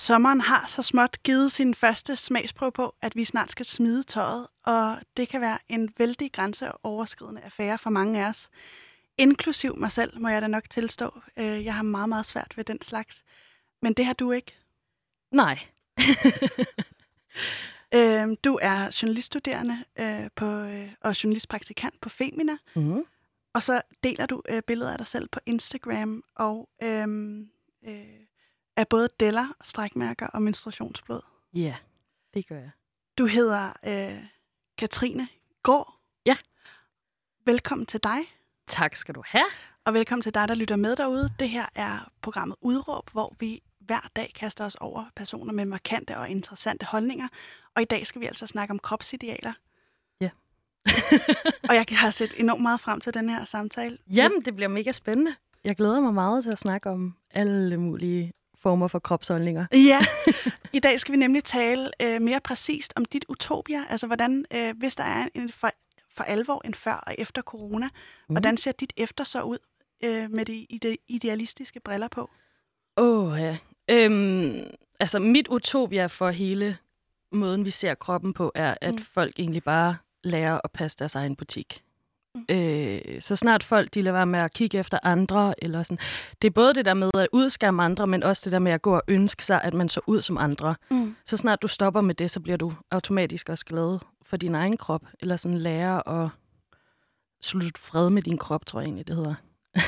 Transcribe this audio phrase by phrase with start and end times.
[0.00, 4.46] Sommeren har så småt givet sin første smagsprøve på, at vi snart skal smide tøjet,
[4.64, 8.50] og det kan være en vældig grænseoverskridende affære for mange af os.
[9.18, 11.20] Inklusiv mig selv, må jeg da nok tilstå.
[11.36, 13.24] Øh, Jeg har meget, meget svært ved den slags.
[13.82, 14.52] Men det har du ikke.
[15.32, 15.58] Nej.
[17.94, 23.04] Øh, Du er journaliststuderende øh, på, øh, og journalistpraktikant på Femina, Mm.
[23.52, 27.06] og så deler du øh, billeder af dig selv på Instagram og øh,
[27.86, 28.04] øh,
[28.80, 31.20] af både deller, strækmærker og menstruationsblod.
[31.54, 31.74] Ja, yeah,
[32.34, 32.70] det gør jeg.
[33.18, 34.24] Du hedder øh,
[34.78, 35.28] Katrine
[35.62, 35.94] Gård.
[36.26, 36.36] Ja.
[37.44, 38.18] Velkommen til dig,
[38.66, 39.44] Tak skal du have.
[39.84, 41.28] og velkommen til dig, der lytter med derude.
[41.38, 46.18] Det her er programmet Udråb, hvor vi hver dag kaster os over personer med markante
[46.18, 47.28] og interessante holdninger.
[47.76, 49.52] Og i dag skal vi altså snakke om kropsidealer.
[50.20, 50.30] Ja.
[51.68, 53.98] og jeg har set enormt meget frem til den her samtale.
[54.14, 55.34] Jamen, det bliver mega spændende.
[55.64, 59.66] Jeg glæder mig meget til at snakke om alle mulige former for kropsholdninger.
[59.72, 60.00] Ja,
[60.72, 63.84] i dag skal vi nemlig tale øh, mere præcist om dit utopia.
[63.90, 65.70] Altså, hvordan, øh, hvis der er en for,
[66.16, 68.34] for alvor en før og efter corona, mm.
[68.34, 69.58] hvordan ser dit efter så ud
[70.04, 72.30] øh, med de ide- idealistiske briller på?
[72.96, 73.56] Åh, oh, ja.
[73.90, 74.60] Øhm,
[75.00, 76.76] altså, mit utopia for hele
[77.32, 78.96] måden, vi ser kroppen på, er, at Mm.
[78.98, 79.04] mm.
[79.14, 81.82] folk egentlig bare lærer at passe deres egen butik.
[82.34, 82.44] Mm.
[82.48, 85.98] Øh, så snart folk de lader være med at kigge efter andre, eller sådan.
[86.42, 88.82] Det er både det der med at udskærme andre, men også det der med at
[88.82, 90.74] gå og ønske sig, at man så ud som andre.
[90.90, 91.16] Mm.
[91.26, 94.76] Så snart du stopper med det, så bliver du automatisk også glad for din egen
[94.76, 96.28] krop, eller sådan lære at
[97.40, 99.34] slutte fred med din krop, tror jeg egentlig, det hedder.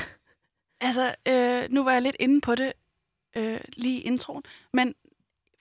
[0.85, 2.73] Altså, øh, nu var jeg lidt inde på det
[3.37, 4.95] øh, lige i introen, men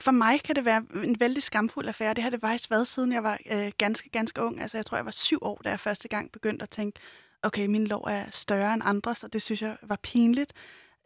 [0.02, 2.14] for mig kan det være en vældig skamfuld affære.
[2.14, 4.62] Det har det faktisk været, siden jeg var øh, ganske, ganske ung.
[4.62, 7.00] Altså, jeg tror, jeg var syv år, da jeg første gang begyndte at tænke,
[7.44, 10.54] okay, min lov er større end andres, og det synes jeg var pinligt.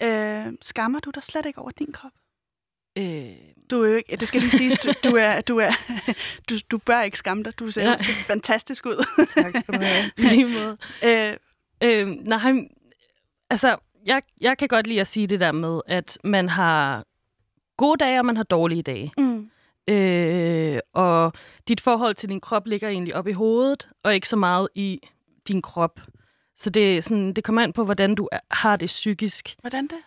[0.04, 2.12] Øh, skammer du dig slet ikke over din krop?
[2.98, 3.32] Øh,
[3.72, 5.72] Du er jo ikke, det skal lige siges, du, du, er, du, er,
[6.50, 7.60] du, du bør ikke skamme dig.
[7.60, 7.98] Du ser Ja.
[7.98, 9.26] ser fantastisk ud.
[9.28, 10.12] tak have.
[10.18, 10.78] I lige måde.
[11.04, 11.38] øh,
[11.84, 12.54] Øh, nej,
[13.50, 17.06] altså, jeg, jeg kan godt lide at sige det der med, at man har
[17.78, 19.12] gode dage, og man har dårlige dage.
[19.18, 19.50] mm,
[19.90, 21.34] Øh, og
[21.68, 25.00] dit forhold til din krop ligger egentlig op i hovedet, og ikke så meget i
[25.48, 26.00] din krop.
[26.58, 29.56] Så det, er sådan, det kommer an på, hvordan du er, har det psykisk.
[29.62, 29.98] hvordan det?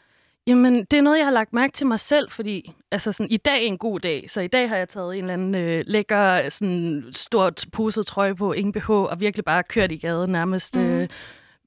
[0.47, 3.37] Jamen, det er noget, jeg har lagt mærke til mig selv, fordi altså sådan, i
[3.37, 4.31] dag er en god dag.
[4.31, 8.35] Så i dag har jeg taget en eller anden øh, lækker, sådan, stort poset trøje
[8.35, 10.77] på, ingen BH, og virkelig bare kørt i gaden nærmest.
[10.77, 10.85] Mhm.
[10.85, 11.09] Øh,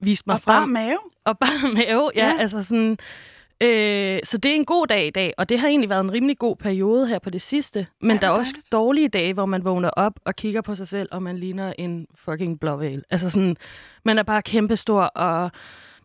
[0.02, 0.60] vist mig Og frem.
[0.60, 1.00] bare mave?
[1.26, 2.12] Og bare mave.
[2.16, 2.26] Ja.
[2.28, 2.38] ja.
[2.40, 2.98] Altså sådan,
[3.62, 6.14] øh, så det er en god dag i dag, og det har egentlig været en
[6.14, 7.88] rimelig god periode her på det sidste.
[8.02, 8.72] Men Ej, der er også dejligt.
[8.72, 12.08] dårlige dage, hvor man vågner op og kigger på sig selv, og man ligner en
[12.16, 13.04] fucking blåval.
[13.10, 13.58] Altså sådan,
[14.06, 15.52] man er bare kæmpestor, og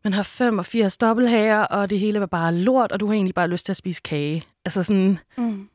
[0.04, 3.48] man har 85 dobbelthager, og det hele var bare lort, og du har egentlig bare
[3.48, 4.44] lyst til at spise kage.
[4.64, 5.68] Altså sådan, Mm.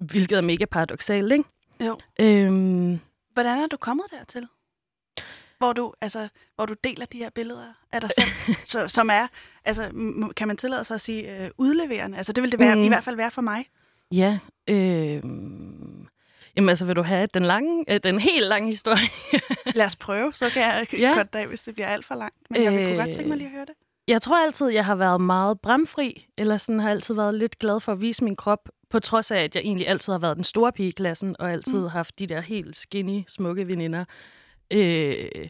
[0.00, 1.44] hvilket er mega paradoxalt, ikke?
[1.86, 1.96] Jo.
[2.20, 3.00] Øhm,
[3.34, 4.46] Hvordan er du kommet dertil?
[5.60, 9.26] Hvor du, altså, hvor du deler de her billeder af dig selv, så, som er,
[9.64, 9.82] altså,
[10.36, 12.16] kan man tillade sig at sige, øh, udleverende?
[12.16, 12.84] Altså, det vil det være, Mhm.
[12.84, 13.66] i hvert fald være for mig.
[14.12, 14.38] ja,
[14.68, 16.06] øhm,
[16.56, 19.08] jamen altså, vil du have den lange, øh, den helt lange historie?
[19.76, 20.98] Lad os prøve, så kan jeg Ja.
[20.98, 21.14] ja.
[21.16, 22.36] godt af, hvis det bliver alt for langt.
[22.50, 23.74] Men jeg vil kunne godt tænke mig Øh, lige at høre det.
[24.08, 27.80] Jeg tror altid, jeg har været meget bramfri, eller sådan har altid været lidt glad
[27.80, 30.44] for at vise min krop, på trods af, at jeg egentlig altid har været den
[30.44, 31.80] store pige i klassen, og altid Mm.
[31.82, 31.88] mm.
[31.88, 34.04] haft de der helt skinny, smukke veninder.
[34.70, 35.48] Øh,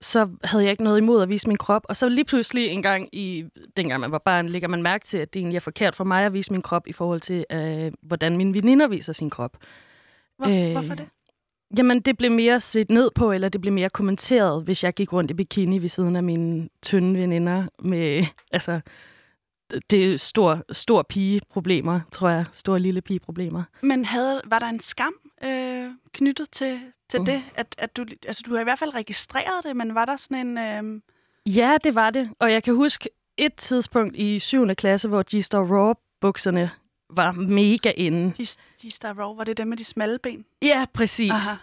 [0.00, 1.82] så havde jeg ikke noget imod at vise min krop.
[1.88, 3.44] Og så lige pludselig en gang i,
[3.76, 6.26] dengang man var barn, lægger man mærke til, at det egentlig er forkert for mig
[6.26, 9.56] at vise min krop i forhold til, øh, hvordan mine veninder viser sin krop.
[10.38, 11.08] Hvor, øh, hvorfor det?
[11.78, 15.12] Jamen, det blev mere set ned på, eller det blev mere kommenteret, hvis jeg gik
[15.12, 18.80] rundt i bikini ved siden af mine tynde veninder med, altså,
[19.90, 22.44] det er stor, stor pige-problemer, tror jeg.
[22.52, 23.62] Store lille pige-problemer.
[23.82, 25.14] Men havde, var der en skam
[25.44, 27.26] øh, knyttet til, til Mm.
[27.26, 27.42] det?
[27.54, 30.46] At, at du, altså, du har i hvert fald registreret det, men var der sådan
[30.46, 30.58] en...
[30.58, 31.00] Øh,
[31.46, 32.30] Ja, det var det.
[32.38, 34.74] Og jeg kan huske et tidspunkt i 7.
[34.74, 36.70] klasse, hvor G-Star Raw-bukserne
[37.10, 38.32] var mega inde.
[38.38, 38.46] de,
[38.82, 40.44] de Star Raw, var det dem med de smalle ben?
[40.62, 41.30] Ja, præcis.
[41.30, 41.58] Aha.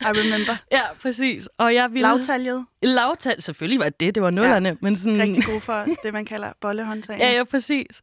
[0.00, 0.56] I remember.
[0.78, 1.48] ja, præcis.
[1.58, 2.08] Og jeg ville...
[2.08, 2.66] Lavtaljet.
[2.82, 4.68] Lavtal, selvfølgelig var det, det var nullerne.
[4.68, 5.20] Ja, men sådan...
[5.20, 7.18] Rigtig god for det, man kalder bollehåndtag.
[7.20, 8.02] Ja, ja, præcis.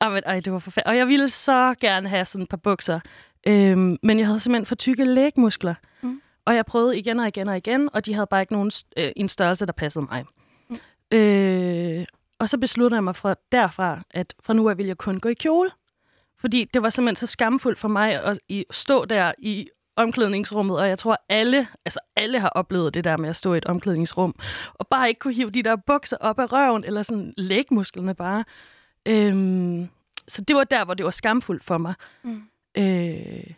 [0.00, 0.88] Ej, men, ej, det var forfærdeligt.
[0.92, 3.00] Og jeg ville så gerne have sådan et par bukser.
[3.46, 5.74] Øhm, men jeg havde simpelthen for tykke lægmuskler.
[6.02, 6.22] Mm.
[6.44, 9.12] Og jeg prøvede igen og igen og igen, og de havde bare ikke nogen øh,
[9.16, 10.24] en størrelse, der passede mig.
[10.70, 10.76] Mm.
[11.18, 12.04] Øh,
[12.38, 15.28] og så besluttede jeg mig fra derfra, at fra nu af ville jeg kun gå
[15.28, 15.70] i kjole.
[16.42, 20.88] Fordi det var simpelthen så skamfuldt for mig at i, stå der i omklædningsrummet, og
[20.88, 24.34] jeg tror alle, altså alle har oplevet det der med at stå i et omklædningsrum,
[24.74, 28.44] og bare ikke kunne hive de der bukser op af røven, eller sådan lægmusklerne bare.
[29.08, 29.88] Øhm,
[30.28, 31.94] så det var der, hvor det var skamfuldt for mig.
[32.22, 32.42] Mm.
[32.78, 33.54] Øh,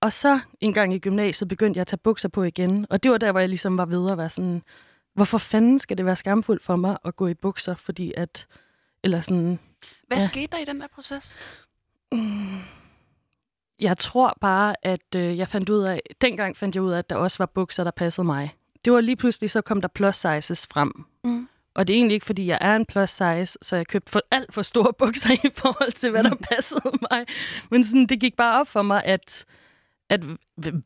[0.00, 2.86] og så en gang i gymnasiet begyndte jeg at tage bukser på igen.
[2.90, 4.62] Og det var der, hvor jeg ligesom var ved at være sådan,
[5.14, 7.74] hvorfor fanden skal det være skamfuldt for mig at gå i bukser?
[7.74, 8.46] Fordi at,
[9.04, 9.58] eller sådan,
[10.06, 10.24] Hvad Ja.
[10.24, 11.34] skete der i den der proces?
[12.12, 12.58] Mm.
[13.80, 17.10] Jeg tror bare, at øh, jeg fandt ud af, dengang fandt jeg ud af, at
[17.10, 18.54] der også var bukser, der passede mig.
[18.84, 21.04] Det var lige pludselig, så kom der plus sizes frem.
[21.24, 21.48] Mm.
[21.74, 24.22] Og det er egentlig ikke, fordi jeg er en plus size, så jeg købte for
[24.30, 27.26] alt for store bukser i forhold til, hvad der passede mig.
[27.70, 29.44] Men sådan, det gik bare op for mig, at,
[30.08, 30.20] at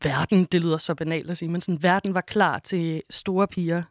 [0.03, 3.83] verden, det lyder så banalt at sige, men sådan, verden var klar til store piger.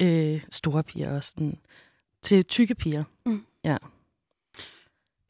[0.00, 1.30] Øh, store piger også.
[1.30, 1.58] Sådan,
[2.22, 3.04] til tykke piger.
[3.26, 3.44] Mm.
[3.64, 3.76] Ja.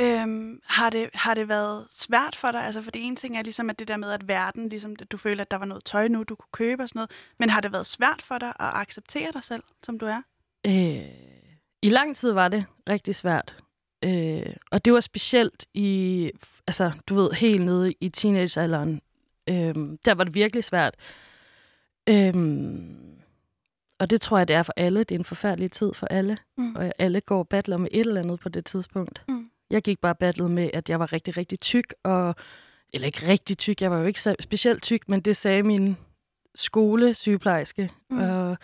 [0.03, 2.65] Øhm, har, det, har det været svært for dig?
[2.65, 5.13] Altså, for det ene ting er ligesom, at det der med, at verden, ligesom, at
[5.13, 7.11] du føler, at der var noget tøj nu, du kunne købe og sådan noget.
[7.39, 10.23] Men har det været svært for dig at acceptere dig selv, som du er?
[10.67, 11.03] Øh,
[11.83, 13.57] I lang tid var det rigtig svært.
[14.05, 16.31] Øh, og det var specielt i,
[16.67, 19.01] altså du ved, helt nede i teenagealderen.
[19.49, 19.75] Øh,
[20.05, 20.95] der var det virkelig svært.
[22.09, 22.35] Øh,
[23.99, 24.99] og det tror jeg, det er for alle.
[24.99, 26.39] Det er en forfærdelig tid for alle.
[26.59, 26.77] Mm.
[26.77, 29.25] Og alle går og battler med et eller andet på det tidspunkt.
[29.29, 29.51] Mm.
[29.71, 31.95] Jeg gik bare battlet med, at jeg var rigtig, rigtig tyk.
[32.03, 32.35] Og,
[32.93, 35.97] eller ikke rigtig tyk, jeg var jo ikke så specielt tyk, men det sagde min
[36.55, 37.93] skolesygeplejerske.
[38.11, 38.19] Mm.
[38.19, 38.59] Og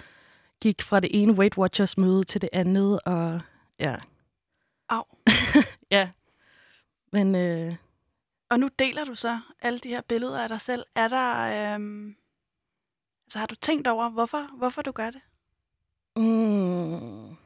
[0.63, 3.41] gik fra det ene Weight Watchers møde til det andet, og
[3.79, 3.97] ja.
[4.89, 5.05] Au.
[5.91, 6.11] ja.
[7.13, 7.75] Men øh,
[8.51, 10.85] Og nu deler du så alle de her billeder af dig selv.
[10.95, 11.75] Er der...
[11.75, 12.17] Øhm,
[13.27, 15.21] altså, har du tænkt over, hvorfor, hvorfor du gør det?
[16.17, 17.37] mm,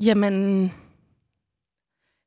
[0.00, 0.72] jamen,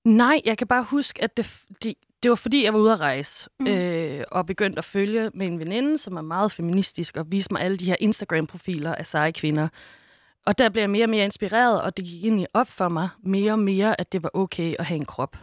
[0.06, 3.00] nej, jeg kan bare huske, at det, det, det var fordi, jeg var ude at
[3.00, 3.68] rejse, mm.
[3.68, 7.62] øh, og begyndte at følge med en veninde, som er meget feministisk, og viste mig
[7.62, 9.68] alle de her Instagram-profiler af seje kvinder.
[10.46, 13.10] Og der blev jeg mere og mere inspireret, og det gik egentlig op for mig
[13.24, 15.38] mere og mere, at det var okay at have en krop.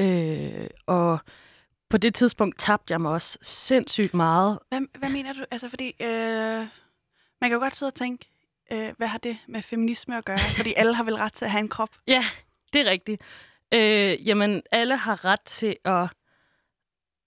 [0.00, 1.18] Øh, og
[1.90, 4.58] på det tidspunkt tabte jeg mig også sindssygt meget.
[4.68, 5.44] Hvad, hvad mener du?
[5.50, 6.66] Altså, fordi øh,
[7.40, 8.30] man kan jo godt sidde og tænke,
[8.72, 10.38] øh, hvad har det med feminisme at gøre?
[10.38, 11.90] Fordi alle har vel ret til at have en krop.
[12.06, 12.24] Ja,
[12.72, 13.22] det er rigtigt.
[13.74, 16.08] Øh, jamen, alle har ret til at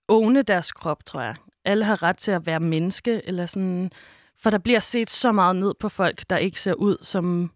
[0.09, 1.35] åne deres krop, tror jeg.
[1.65, 3.91] Alle har ret til at være menneske, eller sådan...
[4.35, 7.51] For der bliver set så meget ned på folk, der ikke ser ud som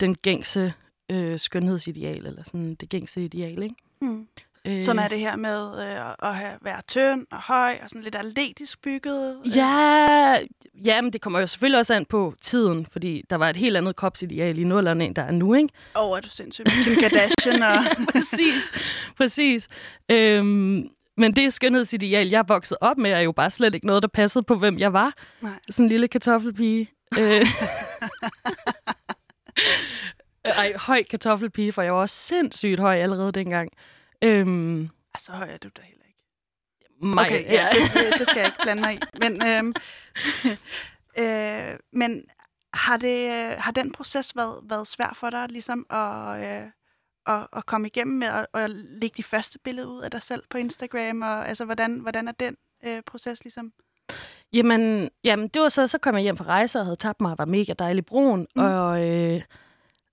[0.00, 0.72] den gængse
[1.10, 3.74] øh, skønhedsideal, eller sådan det gængse ideal, ikke?
[4.00, 4.28] Mm.
[4.66, 8.02] Øh, Som er det her med øh, at have, være tynd og høj og sådan
[8.02, 9.36] lidt atletisk bygget.
[9.46, 9.56] øh.
[9.56, 10.38] Ja,
[10.84, 13.76] ja, men det kommer jo selvfølgelig også an på tiden, fordi der var et helt
[13.76, 15.68] andet kropsideal i nullerne, end der er nu, ikke?
[15.96, 17.84] Åh, oh, er du sindssyg Kim Kardashian og...
[18.12, 18.72] præcis,
[19.16, 19.68] præcis.
[20.08, 24.08] Øhm, men det skønhedsideal, jeg voksede op med, er jo bare slet ikke noget, der
[24.08, 25.12] passede på, hvem jeg var.
[25.40, 25.52] Nej.
[25.70, 26.90] Sådan en lille kartoffelpige.
[27.18, 27.46] øh.
[30.44, 33.70] Ej, høj kartoffelpige, for jeg var også sindssygt høj allerede dengang.
[34.24, 34.88] Øhm,
[35.18, 36.18] så høj er du da heller ikke.
[37.02, 39.00] mig, Okay, ja, det, det skal jeg ikke blande mig i.
[39.20, 39.74] Men, øhm,
[41.24, 42.24] øh, men
[42.74, 46.70] har, det, øh, har den proces været, været svær for dig, ligesom at, øh,
[47.26, 50.42] at, at komme igennem med at, at lægge de første billeder ud af dig selv
[50.50, 51.22] på Instagram?
[51.22, 53.72] Og, altså, hvordan, hvordan er den øh, proces ligesom?
[54.52, 57.32] Jamen, jamen, det var så, så kom jeg hjem fra rejse og havde tabt mig
[57.32, 58.40] og var mega dejlig brun.
[58.40, 58.46] Mm.
[58.62, 58.62] Mm.
[58.62, 59.42] Og øh,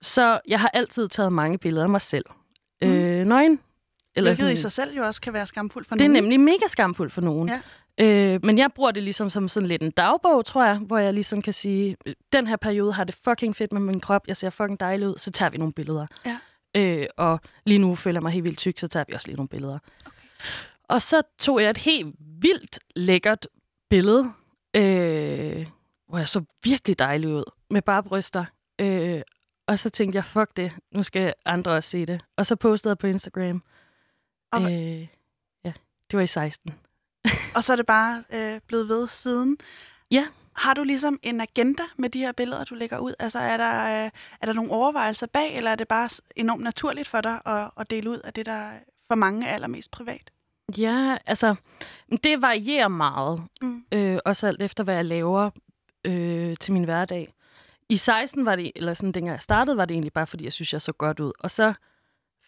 [0.01, 2.25] så jeg har altid taget mange billeder af mig selv.
[2.81, 2.87] Mm.
[2.87, 3.59] Øh, nøgen.
[4.17, 6.23] Eller Hvilket i sig selv jo også kan være skamfuldt for Det er nogen.
[6.23, 7.49] nemlig mega skamfuldt for nogen.
[7.49, 8.33] Ja.
[8.33, 11.13] Øh, men jeg bruger det ligesom som sådan lidt en dagbog, tror jeg, hvor jeg
[11.13, 11.97] ligesom kan sige,
[12.33, 15.17] den her periode har det fucking fedt med min krop, jeg ser fucking dejlig ud,
[15.17, 16.07] så tager vi nogle billeder.
[16.25, 16.37] Ja.
[16.75, 19.35] Øh, og lige nu føler jeg mig helt vildt tyk, så tager vi også lige
[19.35, 19.79] nogle billeder.
[20.05, 20.11] Okay.
[20.83, 23.47] Og så tog jeg et helt vildt lækkert
[23.89, 24.31] billede,
[24.75, 25.67] øh,
[26.09, 28.45] hvor jeg så virkelig dejlig ud, med bare bryster.
[28.81, 29.21] Øh,
[29.67, 32.21] og så tænkte jeg, fuck det, nu skal andre også se det.
[32.37, 33.63] Og så postede jeg på Instagram.
[34.65, 35.07] Og Øh,
[35.65, 35.73] ja,
[36.11, 36.73] det var i 16.
[37.55, 39.57] Og så er det bare øh, blevet ved siden.
[40.11, 40.27] Ja.
[40.53, 43.13] Har du ligesom en agenda med de her billeder, du lægger ud?
[43.19, 44.11] Altså er der, øh,
[44.41, 47.89] er der nogle overvejelser bag, eller er det bare enormt naturligt for dig at, at
[47.89, 48.69] dele ud af det, der
[49.07, 50.31] for mange er allermest privat?
[50.77, 51.55] Ja, altså,
[52.23, 53.43] det varierer meget.
[53.61, 53.85] Mm.
[53.91, 55.49] Øh, også alt efter, hvad jeg laver
[56.05, 57.33] øh, til min hverdag.
[57.89, 60.53] I 16 var det, eller sådan, dengang jeg startede, var det egentlig bare, fordi jeg
[60.53, 61.31] synes, jeg så godt ud.
[61.39, 61.73] Og så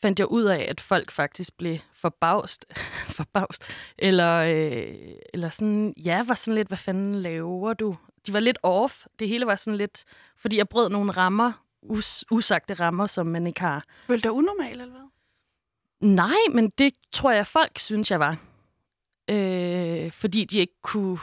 [0.01, 2.65] fandt jeg ud af, at folk faktisk blev forbavst,
[3.17, 3.63] forbavst,
[3.97, 4.95] eller, øh,
[5.33, 7.97] eller sådan, ja, var sådan lidt, hvad fanden laver du?
[8.27, 9.05] De var lidt off.
[9.19, 10.03] Det hele var sådan lidt,
[10.35, 13.85] fordi jeg brød nogle rammer, us, usagte rammer, som man ikke har.
[14.07, 15.09] Følte dig unormal, eller hvad?
[16.01, 18.37] Nej, men det tror jeg, folk synes, jeg var.
[19.29, 21.19] Øh, fordi de ikke kunne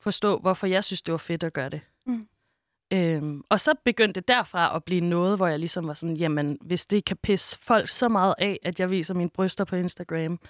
[0.00, 1.80] forstå, hvorfor jeg synes, det var fedt at gøre det.
[2.06, 2.28] Mm.
[2.92, 6.58] Øhm, og så begyndte det derfra at blive noget, hvor jeg ligesom var sådan, jamen,
[6.60, 10.40] hvis det kan pisse folk så meget af, at jeg viser mine bryster på Instagram,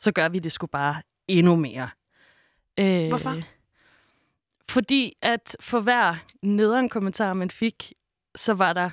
[0.00, 1.88] så gør vi det sgu bare endnu mere.
[2.78, 3.34] Øh, Hvorfor?
[4.68, 7.92] Fordi at for hver nederen kommentar, man fik,
[8.34, 8.90] så var der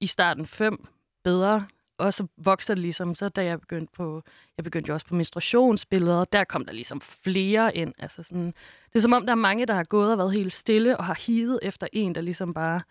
[0.00, 0.86] i starten fem
[1.24, 1.66] bedre,
[1.98, 3.14] og så vokste det ligesom.
[3.14, 4.22] Så da jeg begyndte på,
[4.56, 7.94] jeg begyndte jo også på menstruationsbilleder, der kom der ligesom flere ind.
[7.98, 8.46] Altså sådan,
[8.86, 11.04] det er som om, der er mange, der har gået og været helt stille, og
[11.04, 12.82] har higet efter en, der ligesom bare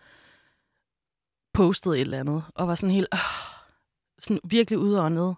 [1.54, 3.18] postede et eller andet, og var sådan helt, øh,
[4.18, 5.36] sådan virkelig udåndet.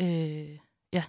[0.00, 0.58] Øh,
[0.92, 1.04] ja,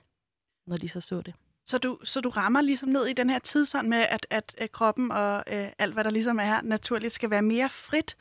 [0.67, 1.33] når de så så det.
[1.65, 4.71] Så du, så du rammer ligesom ned i den her tidsånd med, at, at, at
[4.71, 8.17] kroppen og øh, alt, hvad der ligesom er naturligt, skal være mere frit.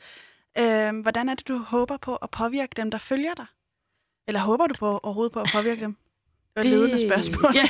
[0.57, 3.45] Øh, hvordan er det, du håber på at påvirke dem, der følger dig?
[4.27, 5.95] Eller håber du på overhovedet på at påvirke dem?
[5.95, 7.45] Det var et ledende spørgsmål.
[7.55, 7.67] Ja.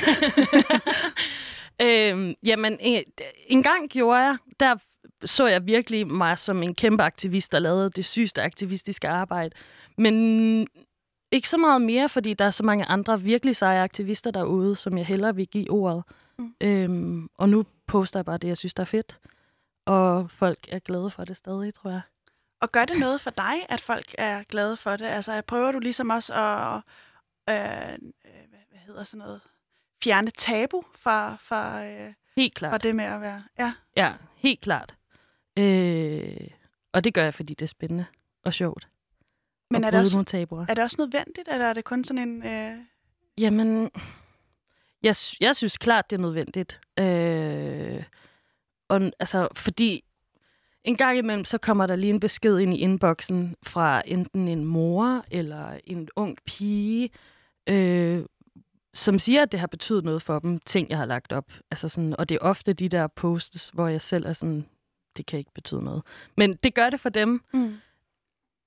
[2.12, 3.04] øhm, jamen, en,
[3.46, 4.76] en gang gjorde jeg, der
[5.24, 9.54] så jeg virkelig mig som en kæmpe aktivist, der lavede det sygeste aktivistiske arbejde.
[9.98, 10.66] Men
[11.32, 14.98] ikke så meget mere, fordi der er så mange andre virkelig seje aktivister derude, som
[14.98, 16.04] jeg hellere vil give ordet.
[16.38, 16.54] Mm.
[16.60, 19.18] Øhm, og nu poster jeg bare det, jeg synes, der er fedt.
[19.86, 22.00] Og folk er glade for det stadig, tror jeg.
[22.62, 25.04] Og gør det noget for dig, at folk er glade for det?
[25.04, 26.74] Altså, prøver du ligesom også at,
[27.54, 27.98] øh,
[28.70, 29.40] hvad hedder sådan noget,
[30.04, 32.72] fjerne tabu fra, fra, øh, helt klart.
[32.72, 33.44] fra det med at være...
[33.58, 34.94] Ja, ja helt klart.
[35.58, 36.48] Øh,
[36.92, 38.04] og det gør jeg, fordi det er spændende
[38.44, 38.88] og sjovt.
[39.70, 40.66] Men er det, også, nogle tabuer.
[40.68, 42.46] er det også nødvendigt, eller er det kun sådan en...
[42.46, 42.78] Øh...
[43.38, 43.90] Jamen,
[45.02, 46.80] jeg, jeg synes klart, det er nødvendigt.
[46.98, 48.04] Øh,
[48.88, 50.04] og, altså, fordi
[50.84, 54.64] en gang imellem, så kommer der lige en besked ind i inboxen fra enten en
[54.64, 57.10] mor eller en ung pige,
[57.68, 58.24] øh,
[58.94, 61.52] som siger, at det har betydet noget for dem, ting, jeg har lagt op.
[61.70, 64.66] Altså sådan, og det er ofte de der posts, hvor jeg selv er sådan,
[65.16, 66.02] det kan ikke betyde noget.
[66.36, 67.42] Men det gør det for dem.
[67.54, 67.76] Mm.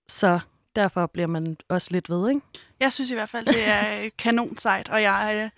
[0.08, 0.40] Så
[0.76, 2.42] derfor bliver man også lidt ved, ikke?
[2.80, 5.50] Jeg synes i hvert fald, det er kanon sejt, og jeg, øh,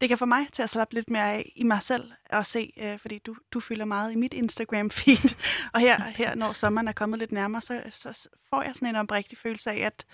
[0.00, 2.72] det kan få mig til at slappe lidt mere af i mig selv og se,
[2.76, 5.34] øh, fordi du, du fylder meget i mit Instagram-feed,
[5.74, 8.96] og her, her, når sommeren er kommet lidt nærmere, så, så får jeg sådan en
[8.96, 10.04] oprigtig følelse af, at,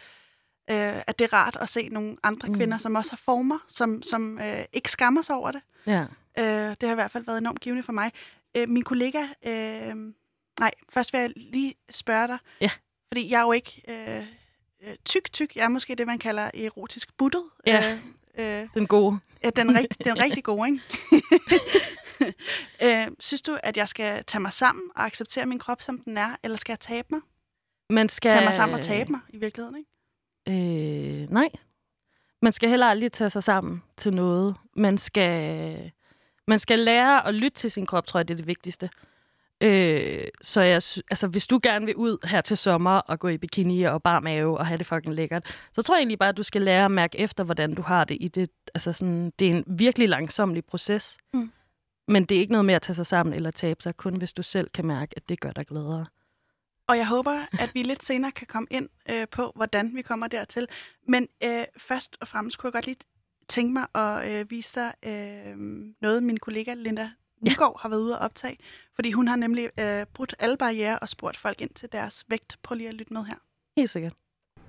[0.70, 2.54] øh, at det er rart at se nogle andre mm.
[2.54, 5.60] kvinder, som også har former, som, som øh, ikke skammer sig over det.
[5.86, 6.06] Ja.
[6.38, 8.12] Øh, det har i hvert fald været enormt givende for mig.
[8.56, 9.96] Øh, min kollega, øh,
[10.60, 12.70] nej, først vil jeg lige spørge dig, ja.
[13.08, 13.82] fordi jeg er jo ikke...
[13.88, 14.26] Øh,
[14.82, 15.56] øh, tyk, tyk.
[15.56, 17.44] Jeg er måske det, man kalder erotisk buttet.
[17.66, 18.00] Ja, øh,
[18.38, 19.18] øh, den gode.
[19.44, 20.82] Ja, den, rigt, den rigtig gode, ikke?
[23.06, 26.18] øh, synes du, at jeg skal tage mig sammen og acceptere min krop, som den
[26.18, 27.20] er, eller skal jeg tabe mig?
[27.90, 28.30] Man skal...
[28.30, 31.22] Tage mig sammen og tabe mig, i virkeligheden, ikke?
[31.22, 31.48] Øh, nej.
[32.42, 34.54] Man skal heller aldrig tage sig sammen til noget.
[34.76, 35.92] Man skal,
[36.48, 38.90] man skal lære at lytte til sin krop, tror jeg, det er det vigtigste.
[39.60, 43.38] Øh, så jeg, altså, hvis du gerne vil ud her til sommer og gå i
[43.38, 46.36] bikini og bar mave og have det fucking lækkert, så tror jeg egentlig bare, at
[46.36, 48.50] du skal lære at mærke efter, hvordan du har det i det.
[48.74, 51.18] Altså sådan, det er en virkelig langsomlig proces.
[51.34, 51.52] Mm.
[52.08, 54.32] Men det er ikke noget med at tage sig sammen eller tabe sig, kun hvis
[54.32, 56.06] du selv kan mærke, at det gør dig gladere.
[56.88, 60.26] Og jeg håber, at vi lidt senere kan komme ind øh, på, hvordan vi kommer
[60.26, 60.68] dertil.
[61.08, 62.98] Men øh, først og fremmest kunne jeg godt lige
[63.48, 65.56] tænke mig at øh, vise dig øh,
[66.00, 67.80] noget, min kollega Linda Nygaard ja.
[67.80, 68.58] har været ude og optage,
[68.94, 72.58] fordi hun har nemlig øh, brudt alle barriere og spurgt folk ind til deres vægt.
[72.62, 73.34] Prøv lige at lytte med her.
[73.76, 74.12] Helt sikkert.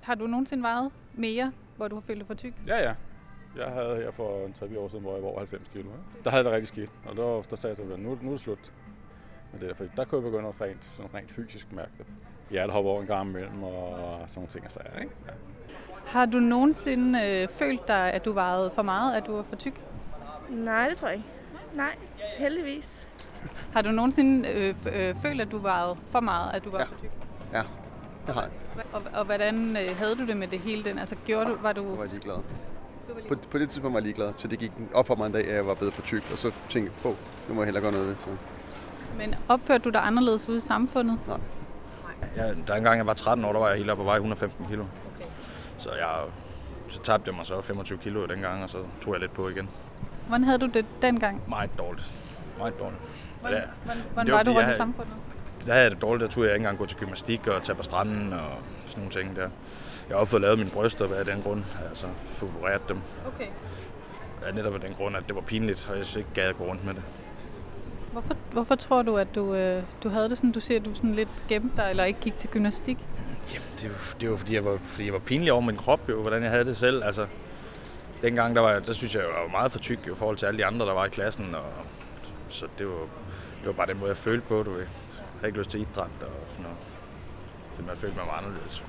[0.03, 2.53] Har du nogensinde vejet mere, hvor du har følt dig for tyk?
[2.67, 2.93] Ja, ja.
[3.57, 5.89] Jeg havde her for en 3 år siden, hvor jeg var over 90 kilo.
[6.23, 8.39] Der havde det rigtig skidt, og der, der sagde jeg til nu, nu er det
[8.39, 8.73] slut.
[9.51, 12.05] Men det er, fordi der kunne jeg begynde at rent, sådan rent fysisk mærke det.
[12.49, 15.11] Hjertet hopper over en gang imellem, og sådan nogle ting og sager, ikke?
[15.27, 15.31] Ja.
[16.05, 19.55] Har du nogensinde øh, følt dig, at du vejede for meget, at du var for
[19.55, 19.81] tyk?
[20.49, 21.29] Nej, det tror jeg ikke.
[21.73, 21.95] Nej,
[22.37, 23.07] heldigvis.
[23.73, 26.85] Har du nogensinde øh, øh, følt, at du var for meget, at du var ja.
[26.85, 27.11] for tyk?
[27.53, 27.61] Ja,
[28.27, 28.51] det har jeg.
[28.93, 30.83] Og, og hvordan øh, havde du det med det hele?
[30.83, 30.99] Den?
[30.99, 31.89] Altså, gjorde du, var du...
[31.89, 32.37] Jeg var ligeglad.
[33.27, 35.47] På, på det tidspunkt var jeg ligeglad, så det gik op for mig en dag,
[35.47, 37.15] at jeg var blevet for tyk, og så tænkte jeg, på,
[37.47, 38.23] nu må jeg hellere gøre noget ved det.
[38.23, 38.29] Så.
[39.17, 41.19] Men opførte du dig anderledes ude i samfundet?
[41.27, 41.37] Nej.
[42.35, 44.15] Ja, der en gang jeg var 13 år, der var jeg helt oppe på vej
[44.15, 44.83] 115 kilo.
[44.83, 45.29] Okay.
[45.77, 46.23] Så jeg
[46.87, 49.69] så tabte jeg mig så 25 kilo dengang, og så tog jeg lidt på igen.
[50.27, 51.41] Hvordan havde du det dengang?
[51.49, 52.13] Meget dårligt.
[52.57, 53.01] Meget dårligt.
[53.39, 53.63] Hvordan, ja.
[53.85, 55.13] hvordan, hvordan var, var du rundt i samfundet?
[55.65, 56.21] Der havde jeg det dårligt.
[56.21, 58.51] Der turde jeg ikke engang gå til gymnastik og tage på stranden og
[58.85, 59.49] sådan nogle ting der.
[60.09, 61.63] Jeg har også fået lavet mine bryster af den grund.
[61.89, 62.07] Altså
[62.41, 62.97] opereret dem.
[63.27, 63.47] Okay.
[64.45, 66.63] Ja, netop af den grund, at det var pinligt, og jeg ikke gad at gå
[66.63, 67.03] rundt med det.
[68.11, 70.95] Hvorfor, hvorfor tror du, at du, øh, du havde det sådan, du siger, at du
[70.95, 72.97] sådan lidt gemte dig, eller ikke gik til gymnastik?
[73.53, 76.09] Jamen, det, var, det var fordi, jeg var, fordi jeg var pinlig over min krop,
[76.09, 77.03] jo, hvordan jeg havde det selv.
[77.03, 77.27] Altså,
[78.21, 80.57] dengang, der, var, der synes jeg, jeg var meget for tyk i forhold til alle
[80.57, 81.55] de andre, der var i klassen.
[81.55, 81.63] Og,
[82.49, 82.93] så det var,
[83.59, 84.63] det var bare den måde, jeg følte på.
[84.63, 84.85] Du ved.
[85.35, 86.77] havde ikke lyst til idræt og sådan noget.
[87.75, 88.83] Fordi man følte, man var anderledes.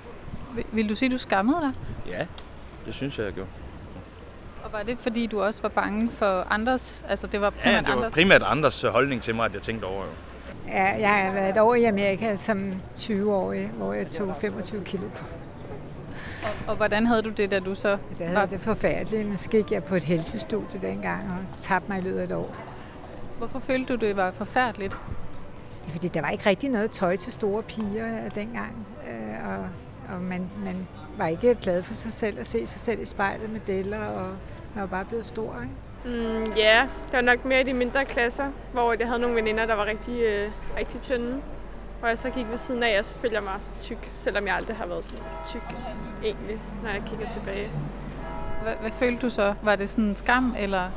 [0.54, 1.72] Vil, vil du sige, du skammede dig?
[2.08, 2.26] Ja,
[2.86, 3.50] det synes jeg, jeg gjorde.
[4.64, 7.04] Og var det, fordi du også var bange for andres?
[7.08, 8.14] Altså, det var primært Ja, det var andres?
[8.14, 10.04] primært andres holdning til mig, at jeg tænkte over.
[10.04, 10.10] Jo.
[10.68, 15.02] Ja, jeg har været et år i Amerika som 20-årig, hvor jeg tog 25 kilo
[15.16, 15.24] på.
[16.68, 18.34] Og hvordan havde du det, da du så Der var...
[18.38, 22.02] havde det forfærdeligt, men så gik jeg på et helsestudie dengang og tabte mig i
[22.02, 22.56] løbet af et år.
[23.38, 24.96] Hvorfor følte du, det var forfærdeligt?
[25.86, 29.58] Ja, fordi der var ikke rigtig noget tøj til store piger øh, dengang, øh, og,
[30.14, 30.88] og man, man
[31.18, 34.26] var ikke glad for sig selv at se sig selv i spejlet med deller, og
[34.74, 35.74] man var bare blevet stor, ikke?
[36.18, 39.66] Mm, ja, det var nok mere i de mindre klasser, hvor jeg havde nogle veninder,
[39.66, 41.40] der var rigtig, øh, rigtig tynde.
[41.98, 44.54] Hvor jeg så gik ved siden af, og så følte jeg mig tyk, selvom jeg
[44.54, 45.76] aldrig har været sådan tyk
[46.24, 47.70] egentlig, når jeg kigger tilbage.
[48.62, 49.54] Hvad, hvad følte du så?
[49.62, 50.90] Var det sådan en skam, eller...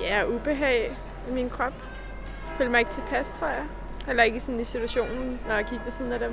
[0.00, 0.96] Ja, ubehag
[1.30, 1.72] i min krop.
[2.48, 3.64] Jeg følte mig ikke tilpas, tror jeg.
[4.06, 6.32] Heller ikke sådan i situationen, når jeg gik ved siden af dem.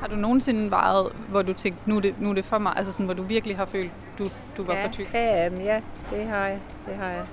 [0.00, 2.72] Har du nogensinde vejet, hvor du tænkte, nu er det, nu er det for mig,
[2.76, 5.14] altså sådan, hvor du virkelig har følt, du, du var ja, for tyk?
[5.14, 6.60] Ja, ja, det har jeg.
[6.86, 7.24] Det har jeg.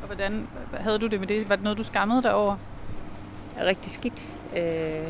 [0.00, 1.48] Og hvordan havde du det med det?
[1.48, 2.56] Var det noget, du skammede dig over?
[3.58, 4.36] Det er rigtig skidt.
[4.56, 5.08] Øh,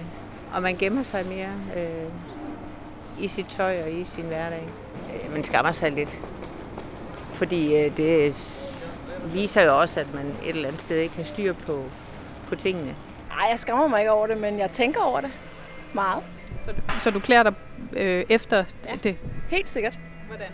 [0.55, 4.69] og man gemmer sig mere øh, i sit tøj og i sin hverdag.
[5.26, 6.21] Øh, man skammer sig lidt.
[7.33, 8.35] Fordi øh, det
[9.33, 11.85] viser jo også, at man et eller andet sted ikke har styr på,
[12.49, 12.97] på tingene.
[13.28, 15.31] Nej, jeg skammer mig ikke over det, men jeg tænker over det
[15.93, 16.23] meget.
[16.64, 17.55] Så, du- så du klæder dig
[17.93, 18.97] øh, efter Ja.
[19.02, 19.17] det?
[19.49, 19.99] Helt sikkert.
[20.28, 20.49] Hvordan?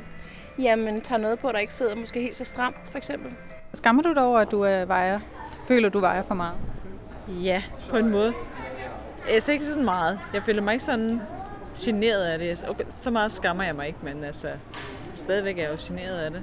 [0.58, 3.30] Jamen, tager noget på, der ikke sidder måske helt så stramt, for eksempel.
[3.74, 5.20] Skammer du dig over, at du øh, vejer?
[5.68, 6.54] Føler du vejer for meget?
[7.28, 8.32] Ja, på en måde.
[9.28, 10.20] Altså ikke sådan meget.
[10.34, 11.20] Jeg føler mig ikke sådan
[11.78, 12.64] generet af det.
[12.68, 14.48] Okay, så meget skammer jeg mig ikke, men altså,
[15.14, 16.42] stadigvæk er jeg jo generet af det.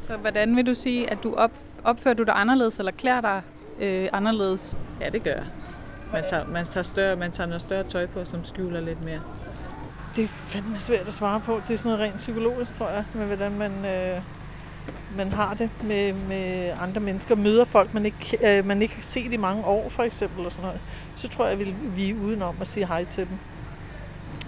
[0.00, 1.50] Så hvordan vil du sige, at du op,
[1.84, 3.42] opfører du dig anderledes, eller klæder dig
[3.80, 4.76] øh, anderledes?
[5.00, 5.46] Ja, det gør jeg.
[6.12, 9.20] Man tager, man, tager større, man tager noget større tøj på, som skjuler lidt mere.
[10.16, 11.60] Det er fandme svært at svare på.
[11.68, 14.20] Det er sådan noget rent psykologisk, tror jeg, med hvordan man, øh,
[15.16, 17.34] man har det med, med andre mennesker.
[17.34, 20.46] Møder folk, man ikke, øh, man ikke har set i mange år, for eksempel.
[20.46, 20.80] Og sådan noget.
[21.16, 23.38] Så tror jeg, jeg vil vige udenom at sige hej til dem.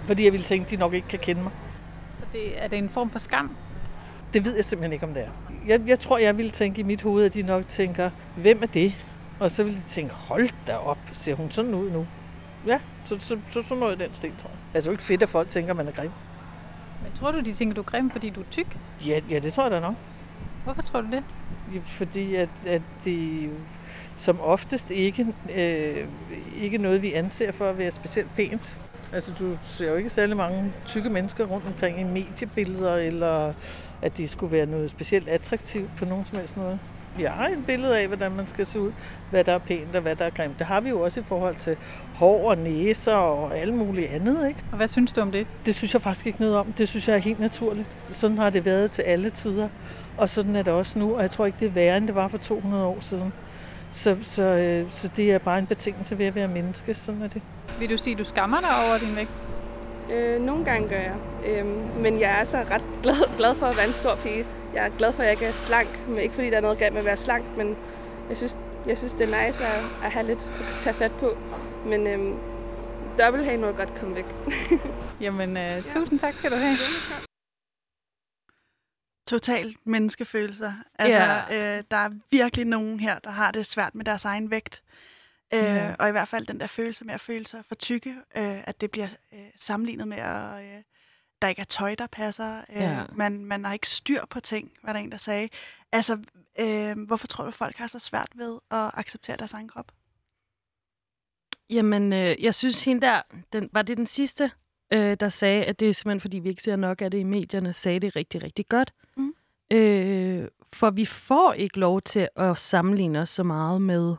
[0.05, 1.51] Fordi jeg ville tænke, at de nok ikke kan kende mig.
[2.19, 3.55] Så det, er det en form for skam?
[4.33, 5.29] Det ved jeg simpelthen ikke, om det er.
[5.67, 8.67] Jeg, jeg tror, jeg ville tænke i mit hoved, at de nok tænker, hvem er
[8.67, 8.93] det?
[9.39, 12.07] Og så ville de tænke, hold da op, ser hun sådan ud nu?
[12.67, 14.57] Ja, så, så, så, så noget i den stil, tror jeg.
[14.73, 16.11] Altså, er ikke fedt, at folk tænker, at man er grim.
[17.03, 18.77] Men tror du, de tænker, du er grim, fordi du er tyk?
[19.05, 19.95] Ja, ja det tror jeg da nok.
[20.67, 21.23] Hvorfor tror du det?
[21.85, 23.49] Fordi at, at det
[24.17, 26.07] som oftest ikke, øh,
[26.61, 28.81] ikke noget, vi anser for at være specielt pænt.
[29.13, 33.53] Altså, du ser jo ikke særlig mange tykke mennesker rundt omkring i mediebilleder, eller
[34.01, 36.79] at det skulle være noget specielt attraktivt på nogen som helst måde.
[37.17, 38.91] Vi har et billede af, hvordan man skal se ud,
[39.29, 40.59] hvad der er pænt og hvad der er grimt.
[40.59, 41.77] Det har vi jo også i forhold til
[42.15, 44.59] hår og næser og alt muligt andet, ikke?
[44.71, 45.47] Og hvad synes du om det?
[45.65, 46.73] Det synes jeg faktisk ikke noget om.
[46.73, 47.97] Det synes jeg er helt naturligt.
[48.05, 49.69] Sådan har det været til alle tider.
[50.17, 52.15] Og sådan er det også nu, og jeg tror ikke, det er værre, end det
[52.15, 53.33] var for 200 år siden.
[53.91, 56.93] Så, så, øh, så det er bare en betingelse ved at være menneske.
[56.93, 57.41] Sådan er det.
[57.79, 59.29] Vil du sige, at du skammer dig over din vægt?
[60.11, 61.15] Øh, nogle gange gør jeg.
[61.45, 61.67] Øhm,
[62.01, 64.45] men jeg er så ret glad, glad for at være en stor pige.
[64.73, 66.07] Jeg er glad for, at jeg ikke er slank.
[66.07, 67.75] Men ikke fordi der er noget galt med at være slank, men
[68.29, 71.37] jeg synes, jeg synes det er nice at, at have lidt at tage fat på.
[71.85, 72.35] Men øhm,
[73.19, 74.25] dobbelthage må godt komme væk.
[75.21, 77.26] Jamen, øh, tusind tak skal du have.
[79.27, 80.73] Total menneskefølelser.
[80.99, 81.19] Altså,
[81.55, 84.83] øh, der er virkelig nogen her, der har det svært med deres egen vægt.
[85.53, 85.95] Øh, Ja.
[85.99, 88.81] Og i hvert fald den der følelse med at føle sig for tykke, øh, at
[88.81, 90.81] det bliver øh, sammenlignet med, at øh,
[91.41, 92.57] der ikke er tøj, der passer.
[92.69, 93.03] Øh, Ja.
[93.15, 95.49] man, man har ikke styr på ting, var der en, der sagde.
[95.91, 96.17] Altså,
[96.59, 99.91] øh, hvorfor tror du, folk har så svært ved at acceptere deres egen krop?
[101.69, 103.21] Jamen, øh, jeg synes hende der,
[103.53, 104.51] den, var det den sidste,
[104.93, 107.23] øh, der sagde, at det er simpelthen, fordi vi ikke ser nok af det i
[107.23, 108.93] medierne, sagde det rigtig, rigtig godt.
[109.17, 109.33] Mm.
[109.73, 114.15] Øh, for vi får ikke lov til at sammenligne os så meget med,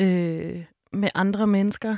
[0.00, 1.96] øh, med andre mennesker.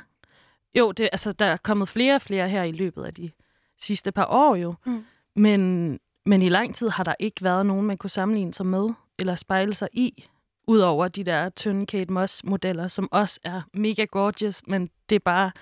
[0.74, 3.30] Jo, det, altså, der er kommet flere og flere her i løbet af de
[3.78, 4.74] sidste par år jo.
[4.86, 5.04] Mm.
[5.36, 8.88] Men, men i lang tid har der ikke været nogen, man kunne sammenligne sig med
[9.18, 10.24] eller spejle sig i.
[10.66, 15.52] Udover de der tynde Kate Moss-modeller, som også er mega gorgeous, men det er bare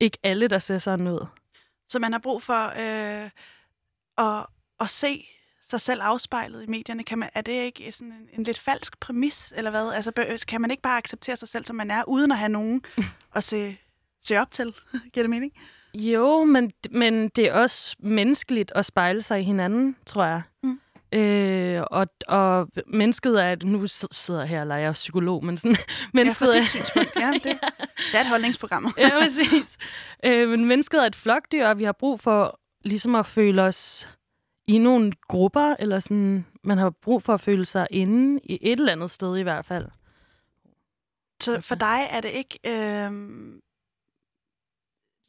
[0.00, 1.26] ikke alle, der ser sådan ud.
[1.88, 3.30] Så man har brug for øh,
[4.18, 4.46] at,
[4.80, 5.26] at se
[5.62, 7.04] sig selv afspejlet i medierne.
[7.04, 9.92] Kan man, er det ikke sådan en, en lidt falsk præmis, eller hvad?
[9.92, 12.82] Altså, kan man ikke bare acceptere sig selv, som man er, uden at have nogen
[13.36, 13.78] at se,
[14.20, 14.74] se op til?
[15.12, 15.52] Giver det mening?
[15.94, 20.42] Jo, men, men det er også menneskeligt at spejle sig i hinanden, tror jeg.
[20.62, 20.80] Mm.
[21.12, 25.76] Øh, og, og mennesket er, nu sid- sidder jeg her og leger psykolog, men sådan,
[26.14, 27.20] mennesket ja, er...
[27.20, 27.42] Ja, det,
[28.12, 28.94] det er et holdningsprogram.
[28.98, 29.76] ja, præcis.
[30.24, 34.08] Øh, men mennesket er et flokdyr, og vi har brug for ligesom at føle os
[34.68, 38.80] i nogle grupper, eller sådan, man har brug for at føle sig inde i et
[38.80, 39.86] eller andet sted i hvert fald.
[41.40, 43.10] Så for dig er det ikke øh,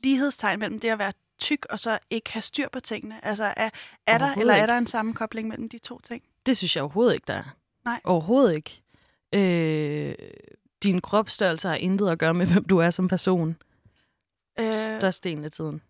[0.04, 3.26] lighedstegn mellem det at være tyk og så ikke have styr på tingene?
[3.26, 3.70] Altså er,
[4.08, 6.24] er der eller er der en sammenkobling mellem de to ting?
[6.46, 7.56] Det synes jeg overhovedet ikke, der er.
[7.86, 8.02] Nej.
[8.04, 8.82] Overhovedet ikke.
[9.34, 10.16] Øh,
[10.84, 13.58] din kropsstørrelse har intet at gøre med, hvem du er som person.
[14.60, 15.82] Øh, Størstedelen af tiden.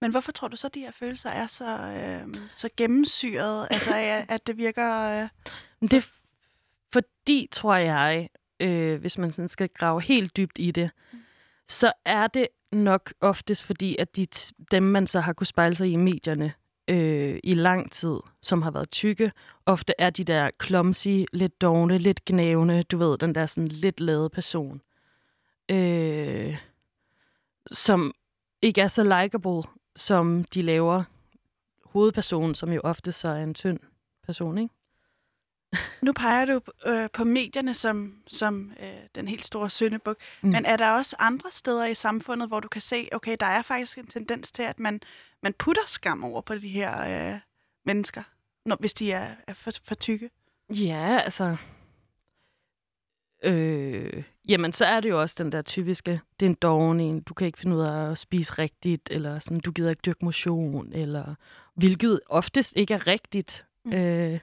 [0.00, 3.68] men hvorfor tror du så, at de her følelser er så, øh, så gennemsyret?
[3.70, 5.22] Altså at, at det virker...
[5.22, 5.28] Øh,
[5.80, 6.08] Men det er
[6.92, 8.28] fordi, tror jeg,
[8.60, 10.90] øh, hvis man sådan skal grave helt dybt i det,
[11.68, 14.26] så er det nok oftest fordi, at de,
[14.70, 16.52] dem, man så har kunne spejle sig i i medierne
[16.88, 19.32] øh, i lang tid, som har været tykke,
[19.66, 24.00] ofte er de der clumsy, lidt dogne, lidt gnævende, du ved, den der sådan lidt
[24.00, 24.80] lade person,
[25.68, 26.56] øh,
[27.70, 28.14] som
[28.62, 29.62] ikke er så likable,
[29.96, 31.04] som de laver
[31.84, 33.80] hovedpersonen, som jo ofte så er en tynd
[34.26, 34.74] person, ikke?
[36.02, 40.16] Nu peger du øh, på medierne som, som øh, den helt store syndebuk.
[40.42, 40.48] Mm.
[40.48, 43.62] Men er der også andre steder i samfundet, hvor du kan se, okay, der er
[43.62, 45.00] faktisk en tendens til, at man,
[45.42, 47.40] man putter skam over på de her øh,
[47.84, 48.22] mennesker,
[48.66, 50.30] når, hvis de er, er for, for tykke?
[50.74, 51.56] Ja, altså...
[53.44, 57.20] Øh, jamen, så er det jo også den der typiske, det er en doven en,
[57.20, 60.24] du kan ikke finde ud af at spise rigtigt, eller sådan, du gider ikke dyrke
[60.24, 61.34] motion, eller
[61.74, 63.66] hvilket oftest ikke er rigtigt.
[63.84, 63.92] Mm.
[63.92, 64.40] Øh,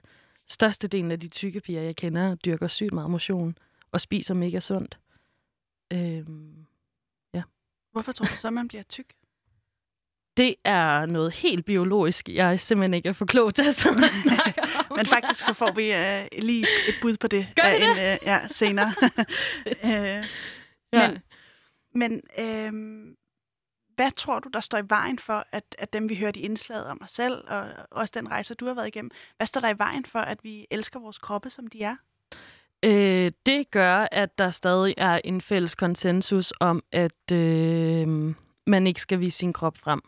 [0.49, 3.57] størstedelen af de tykke piger, jeg kender, dyrker sygt meget motion,
[3.91, 4.97] og spiser mega sundt.
[5.93, 6.25] Øh,
[7.91, 9.13] Hvorfor tror du så, man bliver tyk?
[10.37, 14.13] det er noget helt biologisk, jeg simpelthen ikke er for klog til at sidde og
[14.23, 14.97] snakke om.
[14.97, 17.91] Men faktisk så får vi øh, lige et bud på det, Gør af vi det?
[17.91, 18.93] en, øh, ja, senere.
[19.85, 20.25] øh,
[20.93, 21.07] Ja.
[21.11, 21.21] Men,
[21.95, 22.73] men øh,
[23.95, 26.85] hvad tror du, der står i vejen for, at, at dem, vi hørte i indslaget
[26.87, 29.77] om os selv, og også den rejse, du har været igennem, hvad står der i
[29.77, 31.95] vejen for, at vi elsker vores kroppe, som de er?
[32.83, 38.33] Øh, det gør, at der stadig er en fælles konsensus om, at øh,
[38.67, 40.01] man ikke skal vise sin krop frem,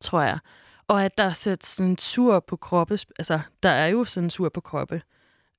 [0.00, 0.38] tror jeg.
[0.88, 2.98] Og at der sættes censur på kroppe.
[3.18, 5.02] Altså, der er jo censur på kroppe.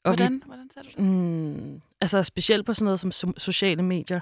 [0.03, 0.99] Og Hvordan, hvordan ser du det?
[0.99, 4.19] Mm, altså, specielt på sådan noget som so- sociale medier,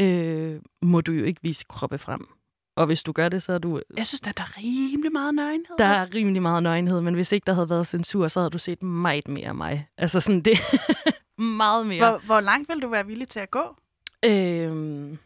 [0.00, 2.28] øh, må du jo ikke vise kroppe frem.
[2.76, 3.80] Og hvis du gør det, så er du...
[3.96, 5.76] Jeg synes, at der er rimelig meget nøgenhed.
[5.78, 8.58] Der er rimelig meget nøgenhed, men hvis ikke der havde været censur, så havde du
[8.58, 9.88] set meget mere af mig.
[9.98, 10.58] Altså sådan det...
[11.38, 12.10] meget mere.
[12.10, 13.76] Hvor, hvor langt vil du være villig til at gå?
[14.24, 15.18] Øhm,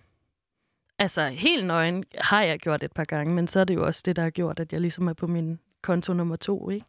[0.98, 4.02] altså, helt nøgen har jeg gjort et par gange, men så er det jo også
[4.04, 6.86] det, der har gjort, at jeg ligesom er på min konto nummer to, ikke?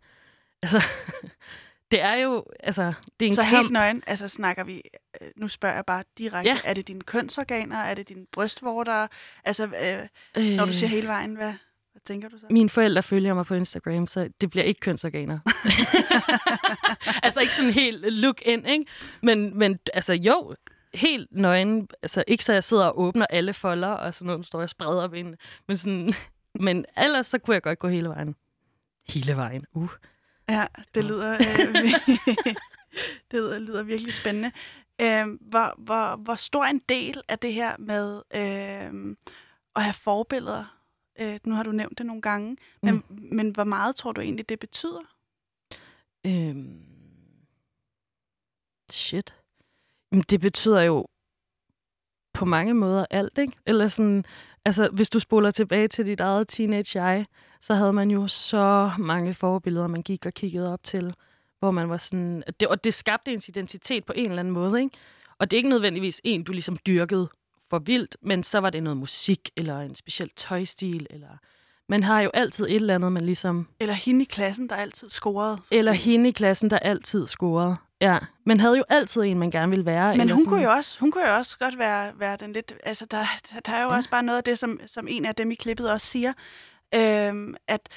[0.61, 0.83] Altså,
[1.91, 3.57] det er jo, altså, det er en Så kamp.
[3.57, 4.81] helt nøgen, altså snakker vi,
[5.21, 6.57] øh, nu spørger jeg bare direkte, Ja.
[6.65, 9.07] er det dine kønsorganer, er det dine brystvorter?
[9.45, 10.07] Altså, øh,
[10.57, 10.73] når du Øh.
[10.75, 11.53] siger hele vejen, hvad,
[11.91, 12.45] hvad tænker du så?
[12.49, 15.39] Mine forældre følger mig på Instagram, så det bliver ikke kønsorganer.
[17.23, 18.85] altså ikke sådan helt look in, ikke?
[19.23, 20.55] Men, men altså jo,
[20.93, 21.87] helt nøgen.
[22.03, 24.63] Altså ikke så jeg sidder og åbner alle folder, og sådan noget, nu står jeg
[24.63, 25.35] og spreder ben.
[25.67, 26.13] Men, sådan,
[26.59, 28.35] men ellers så kunne jeg godt gå hele vejen.
[29.09, 29.89] Hele vejen, uh.
[30.51, 31.75] Ja, det lyder, øh,
[33.31, 34.51] det lyder, lyder virkelig spændende.
[35.01, 39.15] Øh, hvor, hvor, hvor stor en del af det her med øh,
[39.75, 40.81] at have forbilleder,
[41.19, 43.03] øh, nu har du nævnt det nogle gange, men, mm.
[43.31, 45.01] men hvor meget tror du egentlig, det betyder?
[46.25, 46.83] Øhm,
[48.91, 49.35] shit.
[50.11, 51.07] Jamen, det betyder jo
[52.33, 53.53] på mange måder alt, ikke?
[53.65, 54.25] Eller sådan,
[54.65, 57.25] altså, hvis du spoler tilbage til dit eget teenage jeg,
[57.61, 61.13] så havde man jo så mange forbilleder, man gik og kiggede op til,
[61.59, 64.81] hvor man var sådan, det, og det skabte ens identitet på en eller anden måde,
[64.81, 64.97] ikke?
[65.39, 67.29] Og det er ikke nødvendigvis en, du ligesom dyrkede
[67.69, 71.37] for vildt, men så var det noget musik, eller en speciel tøjstil, eller...
[71.89, 73.67] Man har jo altid et eller andet, man ligesom...
[73.79, 75.57] Eller hende i klassen, der altid scorede.
[75.71, 77.75] Eller hende i klassen, der altid scorede.
[78.01, 80.17] Ja, man havde jo altid en, man gerne ville være.
[80.17, 80.45] Men hun sådan.
[80.45, 82.73] kunne, jo også, hun kunne jo også godt være, være den lidt...
[82.83, 83.95] Altså, der, der, der er jo ja.
[83.95, 86.33] også bare noget af det, som, som en af dem i klippet også siger,
[86.95, 87.89] øhm, at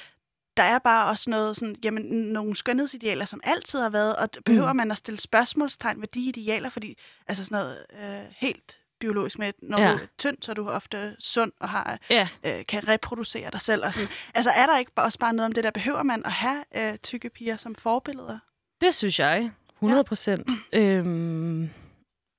[0.57, 4.73] der er bare også noget sådan, jamen, nogle skønhedsidealer, som altid har været, og behøver
[4.73, 4.77] Mm.
[4.77, 9.53] man at stille spørgsmålstegn ved de idealer, fordi altså sådan noget øh, helt biologisk med,
[9.63, 9.89] når Ja.
[9.93, 12.29] du er tynd, så er du ofte sund og har, Ja.
[12.47, 13.85] øh, kan reproducere dig selv.
[13.85, 14.09] Og sådan.
[14.35, 16.65] Altså er der ikke bare- også bare noget om det der, behøver man at have
[16.77, 18.39] øh, tykke piger som forbilleder?
[18.81, 20.51] Det synes jeg, 100 procent.
[20.73, 20.79] Ja.
[20.81, 21.71] Øhm,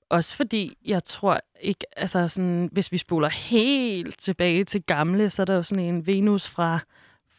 [0.10, 5.42] også fordi, jeg tror ikke, altså sådan, hvis vi spoler helt tilbage til gamle, så
[5.42, 6.80] er der jo sådan en Venus fra,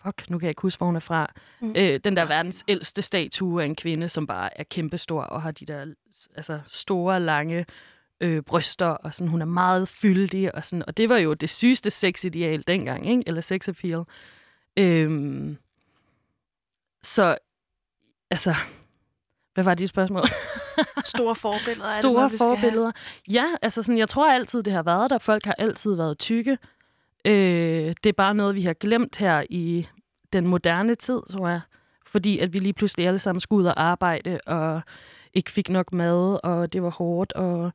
[0.04, 1.32] fuck, nu kan jeg ikke huske, hvor hun er fra.
[1.60, 1.74] Mm.
[1.76, 5.50] Øh, den der verdens ældste statue af en kvinde, som bare er kæmpestor og har
[5.50, 5.86] de der
[6.36, 7.66] altså, store, lange
[8.20, 11.50] øh, bryster, og sådan, hun er meget fyldig, og, sådan, og det var jo det
[11.50, 13.22] sygeste sexideal dengang, ikke?
[13.26, 14.04] eller sex appeal.
[14.76, 15.56] Øhm,
[17.02, 17.36] så,
[18.30, 18.54] altså,
[19.54, 20.22] hvad var dit spørgsmål?
[21.16, 21.84] Store forbilleder.
[21.84, 22.92] er det Store noget, forbilleder.
[23.30, 25.18] Ja, altså sådan, jeg tror altid, det har været der.
[25.18, 26.58] Folk har altid været tykke.
[27.24, 29.86] Øh, det er bare noget, vi har glemt her i
[30.32, 31.60] den moderne tid, tror jeg.
[32.06, 34.80] Fordi at vi lige pludselig alle sammen skulle ud og arbejde, og
[35.34, 37.72] ikke fik nok mad, og det var hårdt, og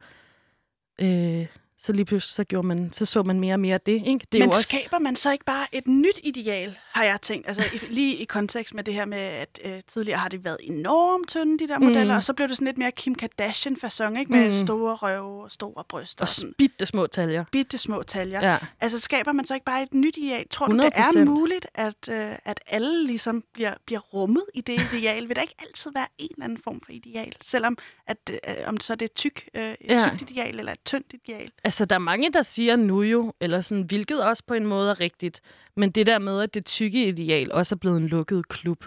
[1.02, 1.46] øh,
[1.84, 3.92] så lige pludselig så, gjorde man, så så man mere og mere af det.
[3.92, 4.28] Ikke?
[4.32, 4.64] det er Men jo også...
[4.64, 7.48] skaber man så ikke bare et nyt ideal, har jeg tænkt?
[7.48, 10.58] Altså i, lige i kontekst med det her med, at øh, tidligere har de været
[10.62, 12.18] enormt tynde, de der modeller, Mm.
[12.18, 14.32] og så blev det sådan lidt mere Kim Kardashian-fasong, ikke?
[14.32, 14.54] Med Mm.
[14.68, 16.22] store røve og store bryster.
[16.22, 17.44] Og sådan bitte små taljer.
[17.52, 18.52] bitte små taljer.
[18.52, 18.58] Ja.
[18.82, 20.46] Altså skaber man så ikke bare et nyt ideal?
[20.50, 21.26] Tror du, det er 100%.
[21.26, 25.28] muligt, at, øh, at alle ligesom bliver, bliver rummet i det ideal?
[25.28, 27.34] Vil der ikke altid være en eller anden form for ideal?
[27.42, 28.18] Selvom at,
[28.48, 30.10] øh, om så det er tyk, øh, et Ja.
[30.18, 31.52] tykt ideal eller et tyndt ideal?
[31.72, 34.92] Altså, der er mange, der siger nu jo, eller sådan, hvilket også på en måde
[34.92, 35.42] er rigtigt,
[35.76, 38.86] men det der med, at det tykke ideal også er blevet en lukket klub.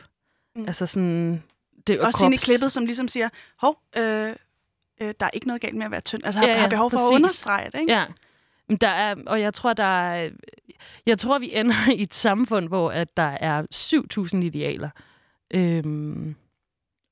[0.57, 0.64] Mm.
[0.66, 1.42] Altså sådan...
[1.87, 2.35] Det, Også krops...
[2.42, 3.29] i klippet, som ligesom siger,
[3.61, 4.29] hov, øh,
[5.01, 6.23] øh, der er ikke noget galt med at være tynd.
[6.25, 7.11] Altså har, Ja, ja, har behov for præcis.
[7.11, 7.92] at understrege det, ikke?
[7.92, 8.05] Ja.
[8.68, 10.31] Men Der er, og jeg tror, der er,
[11.07, 13.62] jeg tror, vi ender i et samfund, hvor at der er
[14.35, 14.90] 7.000 idealer.
[15.51, 16.35] Øhm,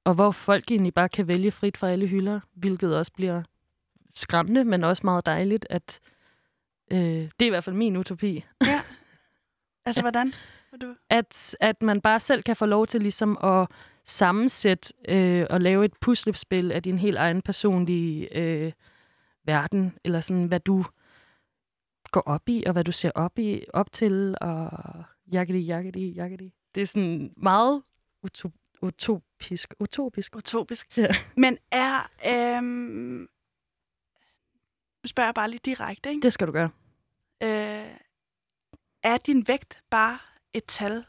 [0.05, 3.43] og hvor folk egentlig bare kan vælge frit fra alle hylder, hvilket også bliver
[4.15, 6.01] skræmmende, men også meget dejligt, at
[6.93, 8.45] øh, det er i hvert fald min utopi.
[8.67, 8.81] Ja.
[9.85, 10.33] Altså, hvordan?
[10.81, 10.95] Du...
[11.11, 13.69] at, at man bare selv kan få lov til ligesom at
[14.05, 18.73] sammensætte øh, og lave et puslespil af din helt egen personlige øh,
[19.45, 20.85] verden, eller sådan, hvad du
[22.11, 24.71] går op i, og hvad du ser op, i, op til, og
[25.33, 26.55] jakkedi, jakkedi, jakkedi.
[26.75, 27.83] Det er sådan meget
[28.27, 29.75] utop- utopisk.
[29.81, 30.37] Utopisk.
[30.37, 30.97] Utopisk.
[30.97, 31.09] Ja.
[31.37, 32.11] Men er...
[32.29, 33.29] Øhm...
[35.07, 36.23] Spørger jeg bare lige direkte, ikke?
[36.23, 36.71] Det skal du gøre.
[37.43, 37.97] Øh,
[39.03, 40.19] er din vægt bare
[40.53, 41.05] et tal?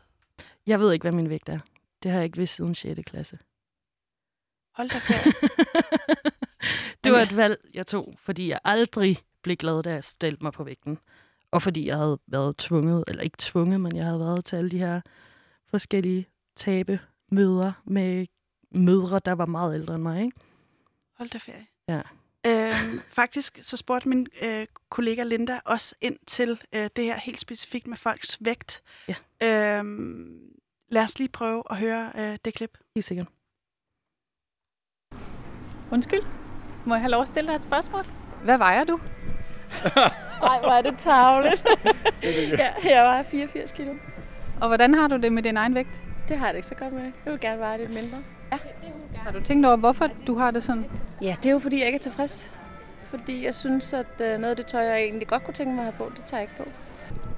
[0.68, 1.60] Jeg ved ikke, hvad min vægt er.
[2.04, 3.00] Det har jeg ikke vidst siden 6.
[3.06, 3.40] klasse.
[4.74, 5.34] Hold da ferie.
[7.04, 10.54] Det var et valg, jeg tog, fordi jeg aldrig blev glad, da jeg stillede mig
[10.54, 11.00] på vægten.
[11.52, 14.72] Og fordi jeg havde været tvunget, eller ikke tvunget, men jeg havde været til alle
[14.72, 15.02] de her
[15.68, 17.00] forskellige tabe
[17.32, 18.28] møder med
[18.72, 20.22] mødre, der var meget ældre end mig.
[20.24, 20.38] Ikke?
[21.18, 21.68] Hold da ferie.
[21.88, 22.02] Ja.
[22.46, 27.40] Øhm, faktisk så spurgte min øh, kollega Linda også ind til øh, det her helt
[27.40, 28.84] specifikt med folks vægt.
[29.08, 29.16] Ja.
[29.44, 30.40] Øhm,
[30.90, 32.78] lad os lige prøve at høre øh, det klip.
[32.96, 33.28] Helt sikkert.
[35.92, 36.22] Undskyld.
[36.86, 38.06] Må jeg have lov at stille dig et spørgsmål?
[38.44, 39.00] Hvad vejer du?
[40.50, 41.66] Ej, hvor er det tavligt.
[42.62, 43.94] ja, jeg var 84 kilo.
[44.62, 46.02] Og hvordan har du det med din egen vægt?
[46.28, 47.12] Det har jeg det ikke så godt med.
[47.26, 48.24] Jeg vil gerne veje lidt mindre.
[49.14, 49.20] Ja.
[49.20, 50.86] Har du tænkt over, hvorfor du har det sådan?
[51.22, 52.52] Ja, det er jo fordi, jeg ikke er tilfreds.
[53.00, 55.88] Fordi jeg synes, at øh, noget af det tøj, jeg egentlig godt kunne tænke mig
[55.88, 56.70] at have på, det tager jeg ikke på.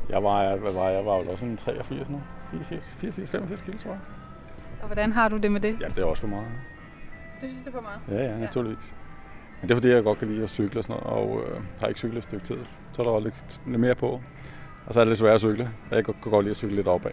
[0.09, 1.05] Jeg var, hvad var jeg?
[1.05, 2.21] Var jo også sådan 83 nu.
[2.51, 3.99] 84, 84, 85 kilo, tror jeg.
[4.81, 5.81] Og hvordan har du det med det?
[5.81, 6.47] Ja, det er også for meget.
[7.41, 8.19] Du synes, det er for meget?
[8.19, 8.93] Ja, ja, naturligvis.
[9.61, 11.61] Men det er fordi, jeg godt kan lide at cykle og sådan noget, og øh,
[11.79, 12.57] har ikke cyklet et stykke tid.
[12.91, 14.21] Så er der også lidt, lidt mere på.
[14.85, 16.75] Og så er det lidt svært at cykle, og jeg kan godt lide at cykle
[16.75, 17.11] lidt opad.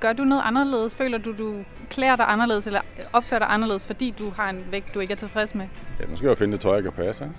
[0.00, 0.94] Gør du noget anderledes?
[0.94, 1.54] Føler du, du
[1.90, 2.80] klæder dig anderledes, eller
[3.12, 5.66] opfører dig anderledes, fordi du har en vægt, du ikke er tilfreds med?
[6.00, 7.24] Ja, nu skal jeg jo finde det tøj, jeg kan passe.
[7.24, 7.36] Ikke?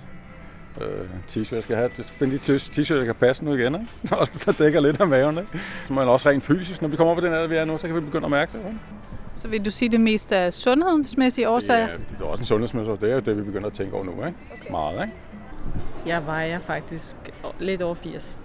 [0.92, 1.90] Øh, t-shirt, jeg skal have.
[1.96, 3.74] Jeg skal finde de t-shirt, jeg kan passe nu igen.
[3.74, 4.16] Ikke?
[4.20, 5.38] Også der dækker lidt af maven.
[5.38, 5.58] Ikke?
[5.86, 6.82] Så må man også rent fysisk.
[6.82, 8.30] Når vi kommer op på den alder, vi er nu, så kan vi begynde at
[8.30, 8.58] mærke det.
[8.58, 8.78] Ikke?
[9.34, 11.80] Så vil du sige det mest af sundhedsmæssige årsager?
[11.80, 13.00] Ja, det er også en sundhedsmæssig.
[13.00, 14.10] Det er jo det, vi begynder at tænke over nu.
[14.12, 14.38] Ikke?
[14.52, 14.70] Okay.
[14.70, 15.14] Meget, ikke?
[16.06, 17.16] Jeg vejer faktisk
[17.60, 18.38] lidt over 80.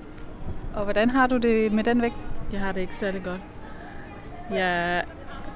[0.75, 2.15] Og hvordan har du det med den vægt?
[2.51, 3.41] Jeg har det ikke særlig godt.
[4.53, 5.03] Jeg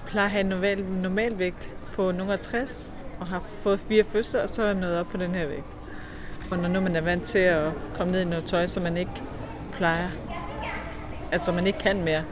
[0.06, 4.44] plejer at have en normal, normal vægt på nogle 60, og har fået fire fødsler,
[4.44, 5.78] og så er jeg nået op på den her vægt.
[6.52, 8.98] Og når nu man er vant til at komme ned i noget tøj, som man
[8.98, 9.24] ikke
[9.72, 10.10] plejer,
[11.32, 12.24] altså man ikke kan mere.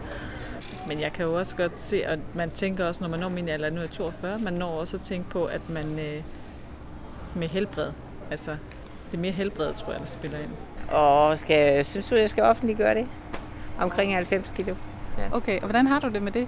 [0.88, 3.49] Men jeg kan jo også godt se, at man tænker også, når man når min
[3.49, 6.23] alder, nu er 42, man når også at tænke på, at man øh,
[7.36, 7.91] med helbred,
[8.32, 8.51] altså
[9.12, 10.51] det er mere helbred, tror jeg, der spiller ind.
[10.91, 13.08] Og skal, synes du, jeg skal offentliggøre det?
[13.80, 14.75] Omkring 90 kilo.
[15.17, 15.23] Ja.
[15.38, 16.47] Okay, og hvordan har du det med det?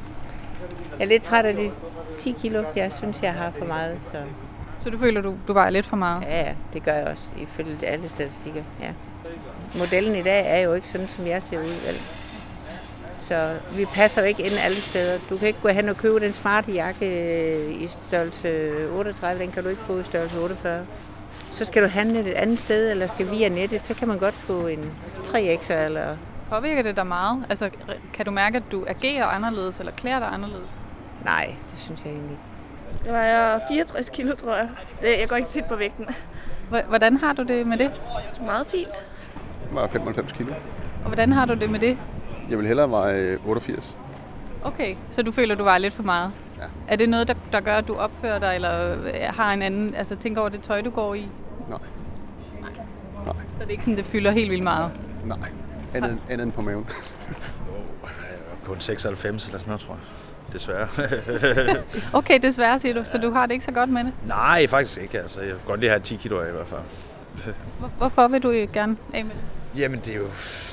[0.99, 1.69] Jeg er lidt træt af de
[2.17, 2.63] 10 kilo.
[2.75, 4.01] Jeg synes, jeg har for meget.
[4.01, 4.13] Så,
[4.79, 6.21] Så du føler, du, du vejer lidt for meget?
[6.21, 8.61] ja, ja, det gør jeg også, ifølge alle statistikker.
[8.81, 8.89] Ja.
[9.79, 11.85] Modellen i dag er jo ikke sådan, som jeg ser ud.
[11.85, 11.95] Vel?
[13.19, 15.19] Så vi passer jo ikke ind alle steder.
[15.29, 19.63] Du kan ikke gå hen og købe den smarte jakke i størrelse 38, den kan
[19.63, 20.85] du ikke få i størrelse 48.
[21.51, 24.35] Så skal du handle et andet sted, eller skal via nettet, så kan man godt
[24.35, 24.91] få en
[25.23, 26.17] 3X'er eller
[26.49, 27.45] Påvirker det dig meget?
[27.49, 27.69] Altså,
[28.13, 30.69] kan du mærke, at du agerer anderledes, eller klæder dig anderledes?
[31.25, 32.43] Nej, det synes jeg egentlig ikke.
[33.05, 34.69] Jeg vejer 64 kilo, tror jeg.
[35.01, 36.05] Det, jeg går ikke tit på vægten.
[36.89, 38.01] Hvordan har du det med det?
[38.45, 38.87] Meget fint.
[39.67, 40.53] Jeg var 95 kilo.
[41.03, 41.97] Og hvordan har du det med det?
[42.49, 43.97] Jeg vil hellere veje 88.
[44.63, 46.31] Okay, så du føler, du vejer lidt for meget?
[46.57, 46.63] Ja.
[46.87, 48.97] Er det noget, der, der gør, at du opfører dig, eller
[49.31, 51.27] har en anden, altså tænker over det tøj, du går i?
[51.69, 51.79] Nej.
[52.61, 53.35] Nej.
[53.35, 54.91] Så det er ikke sådan, det fylder helt vildt meget?
[55.25, 55.37] Nej,
[55.93, 56.87] andet, andet end på maven.
[58.63, 60.53] På en 96 eller sådan noget, tror jeg.
[60.53, 60.87] Desværre.
[62.19, 64.13] okay, desværre siger du, så du har det ikke så godt med det?
[64.27, 65.19] Nej, faktisk ikke.
[65.19, 66.81] Altså, jeg vil godt lige have 10 kilo af i hvert fald.
[67.79, 69.81] Hvor, hvorfor vil du gerne af med det?
[69.81, 70.27] Jamen, det er jo,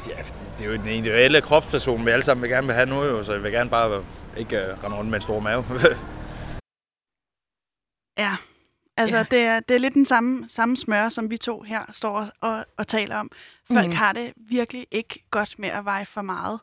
[0.08, 0.22] ja,
[0.58, 3.22] det er jo den individuelle kropsperson, vi alle sammen vil gerne vil have nu, jo,
[3.22, 4.04] så jeg vil gerne bare
[4.36, 5.64] ikke uh, rende rundt med en stor mave.
[8.24, 8.36] ja,
[8.96, 9.22] altså ja.
[9.22, 12.64] Det, er, det er lidt den samme, samme smør, som vi to her står og,
[12.76, 13.30] og, taler om.
[13.72, 13.92] Folk mm.
[13.92, 16.60] har det virkelig ikke godt med at veje for meget.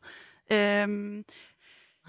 [0.52, 1.26] Øhm,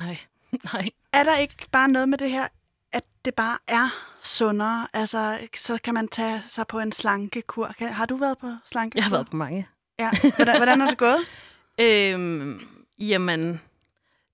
[0.01, 0.19] Nej.
[0.73, 0.87] Nej.
[1.13, 2.47] Er der ikke bare noget med det her,
[2.93, 3.89] at det bare er
[4.23, 4.89] sundere?
[4.93, 7.75] Altså, så kan man tage sig på en slankekur.
[7.79, 8.99] Har du været på slankekur?
[8.99, 9.69] Jeg har været på mange.
[9.99, 10.11] Ja.
[10.37, 11.19] Hvordan, hvordan har det gået?
[11.87, 12.61] øhm,
[12.99, 13.61] jamen,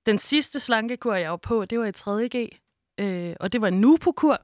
[0.06, 2.48] den sidste slankekur, jeg var på, det var i 3.G.
[2.98, 4.42] Øh, og det var en Nupo-kur.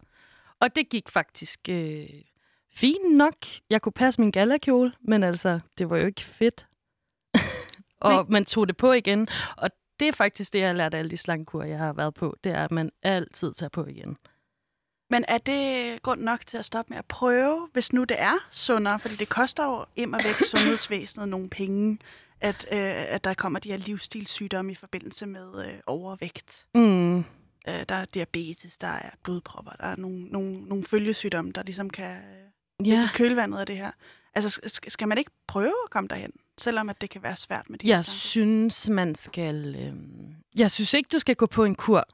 [0.65, 2.09] Og det gik faktisk øh,
[2.75, 3.35] fint nok.
[3.71, 6.67] Jeg kunne passe min galakjole, men altså, det var jo ikke fedt.
[8.01, 9.29] og man tog det på igen.
[9.57, 12.15] Og det er faktisk det, jeg har lært af alle de slankekurer, jeg har været
[12.15, 12.37] på.
[12.45, 14.17] Det er, at man altid tager på igen.
[15.11, 18.47] Men er det grund nok til at stoppe med at prøve, hvis nu det er
[18.51, 18.99] sundere?
[18.99, 21.99] Fordi det koster jo im og væk sundhedsvæsenet nogle penge,
[22.41, 26.67] at, øh, at der kommer de her livsstilssygdomme i forbindelse med øh, overvægt.
[26.75, 27.25] Mm.
[27.69, 31.91] Øh, der er diabetes, der er blodpropper, der er nogle, nogle, nogle følgesygdomme, der ligesom
[31.91, 32.17] kan
[32.81, 33.09] øh, ja.
[33.15, 33.91] kølvandet af det her.
[34.35, 36.33] Altså, skal man ikke prøve at komme derhen?
[36.59, 39.77] selvom at det kan være svært med de Jeg synes, man skal...
[39.79, 39.95] Øh...
[40.59, 42.09] Jeg synes ikke, du skal gå på en kur.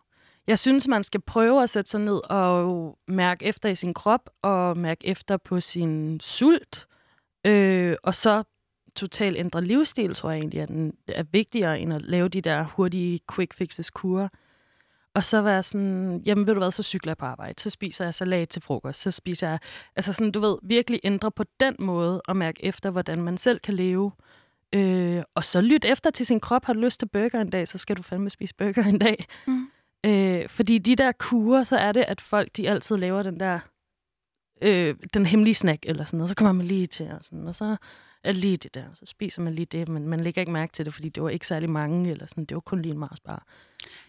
[0.46, 4.30] Jeg synes, man skal prøve at sætte sig ned og mærke efter i sin krop,
[4.42, 6.86] og mærke efter på sin sult,
[7.46, 8.42] øh, og så
[8.96, 12.64] totalt ændre livsstil, tror jeg egentlig, at den er vigtigere, end at lave de der
[12.64, 14.28] hurtige quick fixes kurer.
[15.14, 18.04] Og så være sådan, jamen ved du hvad, så cykler jeg på arbejde, så spiser
[18.04, 19.58] jeg salat til frokost, så spiser jeg,
[19.96, 23.60] altså sådan, du ved, virkelig ændre på den måde, og mærke efter, hvordan man selv
[23.60, 24.12] kan leve.
[24.74, 26.64] Øh, og så lyt efter til sin krop.
[26.64, 29.24] Har du lyst til burger en dag, så skal du fandme spise burger en dag.
[29.46, 29.68] Mm.
[30.06, 33.58] Øh, fordi de der kurer, så er det, at folk de altid laver den der
[34.62, 36.28] øh, den hemmelige snack eller sådan noget.
[36.28, 37.76] Så kommer man lige til, og, sådan, og så
[38.24, 38.84] er lige det der.
[38.94, 41.28] Så spiser man lige det, men man lægger ikke mærke til det, fordi det var
[41.28, 42.44] ikke særlig mange, eller sådan.
[42.44, 43.46] Det var kun lige en Mars bar.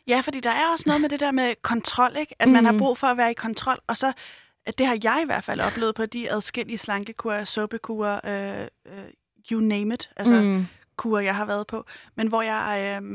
[0.08, 2.36] Ja, fordi der er også noget med det der med kontrol, ikke?
[2.40, 2.54] At mm.
[2.54, 4.14] man har brug for at være i kontrol, og så
[4.78, 9.06] det har jeg i hvert fald oplevet på de adskillige slankekurer, suppekurer, øh, øh,
[9.52, 10.66] you name it, altså mm.
[10.98, 11.86] kurer, jeg har været på.
[12.16, 13.08] Men hvor jeg, øh,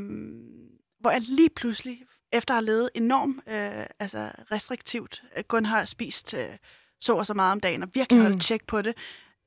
[1.01, 5.85] hvor jeg lige pludselig, efter at have levet enormt øh, altså restriktivt, øh, kun har
[5.85, 6.49] spist øh,
[7.01, 8.41] så og så meget om dagen, og virkelig holdt mm.
[8.41, 8.95] tjek på det,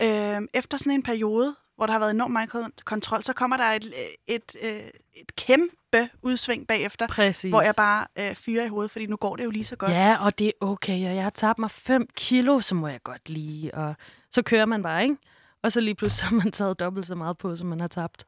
[0.02, 3.64] øh, efter sådan en periode, hvor der har været enormt meget kontrol, så kommer der
[3.64, 3.94] et,
[4.28, 7.50] et, et, et kæmpe udsving bagefter, Præcis.
[7.50, 9.92] hvor jeg bare øh, fyrer i hovedet, fordi nu går det jo lige så godt.
[9.92, 13.04] Ja, og det er okay, og jeg har tabt mig 5 kilo, så må jeg
[13.04, 13.96] godt lige, og
[14.32, 15.18] så kører man bare, ikke?
[15.64, 18.26] Og så lige pludselig har man taget dobbelt så meget på, som man har tabt.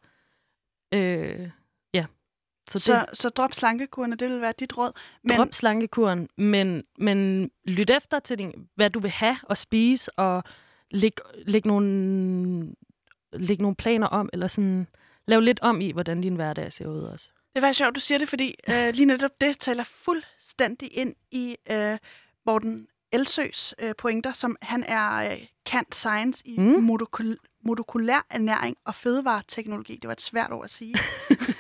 [0.93, 1.49] Øh,
[1.93, 2.05] ja.
[2.69, 4.91] Så, så, det, så drop slankekuren, det vil være dit råd.
[5.23, 5.38] Men...
[5.38, 10.43] Drop slankekuren, men, men lyt efter til, din, hvad du vil have at spise, og
[10.91, 11.12] læg,
[11.45, 12.75] læg, nogle,
[13.34, 14.88] læg nogle planer om, eller sådan,
[15.27, 17.30] lav lidt om i, hvordan din hverdag ser ud også.
[17.56, 21.56] Det var sjovt, du siger det, fordi øh, lige netop det taler fuldstændig ind i
[21.71, 21.97] øh,
[22.45, 26.84] Morten Elsøs øh, pointer, som han er øh, kant science i mm.
[27.63, 29.95] Molekul molekulær ernæring og fødevareteknologi.
[29.95, 30.95] Det var et svært ord at sige.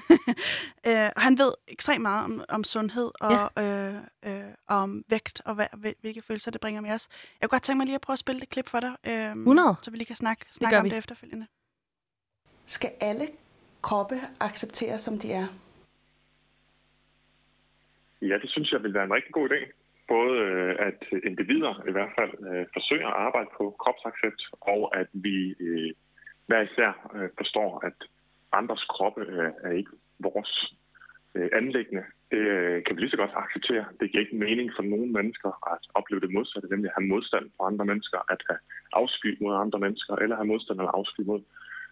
[0.87, 3.89] øh, og han ved ekstremt meget om, om sundhed og ja.
[3.89, 7.07] øh, øh, om vægt og hvad, hvilke følelser det bringer med os.
[7.41, 9.31] Jeg kunne godt tænke mig lige at prøve at spille det klip for dig, øh,
[9.31, 9.75] 100.
[9.83, 10.89] så vi lige kan snakke, snakke om vi.
[10.89, 11.47] det efterfølgende.
[12.65, 13.27] Skal alle
[13.81, 15.47] kroppe accepteres, som de er?
[18.21, 21.91] Ja, det synes jeg vil være en rigtig god idé både øh, at individer i
[21.91, 25.91] hvert fald øh, forsøger at arbejde på kropsaccept, og at vi øh,
[26.47, 27.97] hver især øh, forstår, at
[28.51, 30.75] andres kroppe øh, er ikke vores
[31.35, 32.03] øh, anlæggende.
[32.31, 32.41] Det
[32.85, 33.85] kan vi lige så godt acceptere.
[33.99, 37.45] Det giver ikke mening for nogle mennesker at opleve det modsatte, nemlig at have modstand
[37.57, 38.59] for andre mennesker, at have
[38.93, 41.41] afsky mod andre mennesker, eller have modstand eller afsky mod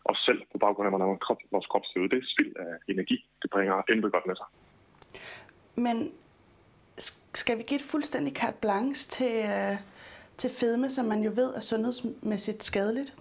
[0.06, 1.08] os selv på baggrund af, hvordan
[1.56, 2.10] vores krop ser ud.
[2.10, 3.18] Det er spild af energi.
[3.42, 4.50] Det bringer intet godt med sig.
[5.86, 5.98] Men
[7.40, 9.78] skal vi give et fuldstændig carte blanche til, øh,
[10.38, 13.12] til fedme, som man jo ved er sundhedsmæssigt skadeligt?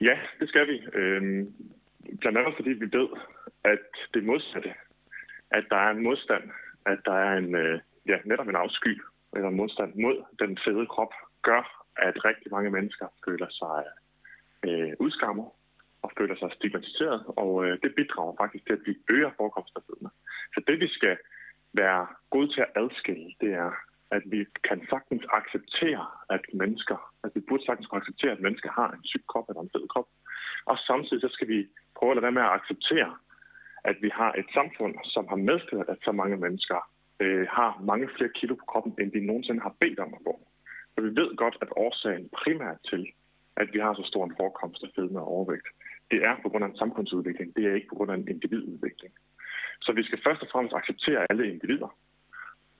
[0.00, 0.76] Ja, det skal vi.
[0.92, 1.54] Øhm,
[2.20, 3.08] blandt andet fordi vi ved,
[3.64, 4.74] at det modsatte,
[5.50, 6.44] at der er en modstand,
[6.86, 9.02] at der er en, øh, ja, netop en afsky
[9.34, 11.12] eller en modstand mod den fede krop,
[11.42, 13.84] gør, at rigtig mange mennesker føler sig
[14.66, 15.46] øh, udskammet
[16.02, 19.84] og føler sig stigmatiseret, og øh, det bidrager faktisk til, at vi øger forekomsten af
[19.86, 20.10] fedme.
[20.54, 21.16] Så det, vi skal
[21.76, 23.70] være gode til at adskille, det er,
[24.10, 28.70] at vi kan sagtens acceptere, at mennesker, at vi burde sagtens kunne acceptere, at mennesker
[28.70, 30.08] har en syg krop eller en fed krop.
[30.70, 33.12] Og samtidig så skal vi prøve at lade være med at acceptere,
[33.84, 36.78] at vi har et samfund, som har medført, at så mange mennesker
[37.20, 40.34] øh, har mange flere kilo på kroppen, end de nogensinde har bedt om at få.
[40.94, 43.02] For vi ved godt, at årsagen primært til,
[43.56, 45.68] at vi har så stor en forekomst af fedme og overvægt,
[46.10, 47.56] det er på grund af en samfundsudvikling.
[47.56, 49.12] Det er ikke på grund af en individudvikling.
[49.80, 51.96] Så vi skal først og fremmest acceptere alle individer,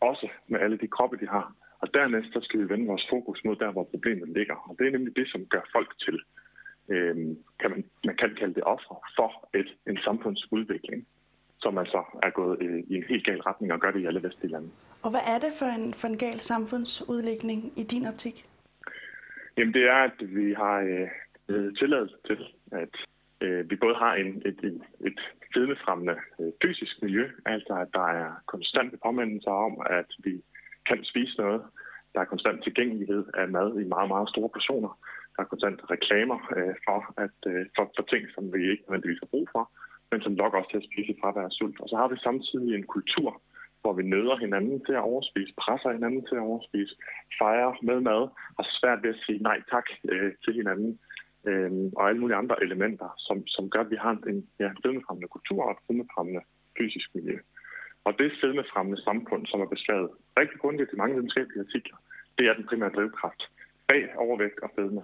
[0.00, 1.52] også med alle de kroppe, de har.
[1.78, 4.54] Og dernæst så skal vi vende vores fokus mod der, hvor problemet ligger.
[4.68, 6.16] Og det er nemlig det, som gør folk til,
[6.88, 7.16] øh,
[7.60, 11.06] kan man, man kan kalde det offer for et, en samfundsudvikling,
[11.60, 14.22] som altså er gået øh, i en helt gal retning og gør det i alle
[14.22, 14.70] vestlige lande.
[15.02, 18.46] Og hvad er det for en, for en gal samfundsudvikling i din optik?
[19.56, 20.78] Jamen det er, at vi har
[21.48, 22.38] øh, tilladelse til,
[22.72, 22.94] at
[23.40, 25.20] øh, vi både har en, et, et, et
[25.56, 30.34] fedmefremmende øh, fysisk miljø, altså at der er konstante påmindelser om, at vi
[30.88, 31.62] kan spise noget.
[32.12, 34.92] Der er konstant tilgængelighed af mad i meget, meget store portioner.
[35.34, 39.22] Der er konstant reklamer øh, for, at, øh, for, for ting, som vi ikke nødvendigvis
[39.24, 39.64] har brug for,
[40.10, 41.80] men som lokker os til at spise fra være sult.
[41.82, 43.30] Og så har vi samtidig en kultur,
[43.82, 46.94] hvor vi nøder hinanden til at overspise, presser hinanden til at overspise,
[47.40, 48.22] fejrer med mad,
[48.58, 50.98] har svært ved at sige nej tak øh, til hinanden,
[51.46, 55.28] øh, og alle mulige andre elementer, som, som gør, at vi har en ja, fedmefremmende
[55.28, 56.42] kultur og et fedmefremmende
[56.78, 57.38] fysisk miljø.
[58.06, 61.96] Og det fedmefremmende samfund, som er beskrevet rigtig grundigt i mange videnskabelige artikler,
[62.38, 63.42] det er den primære drivkraft
[63.88, 65.02] bag overvægt og fedme.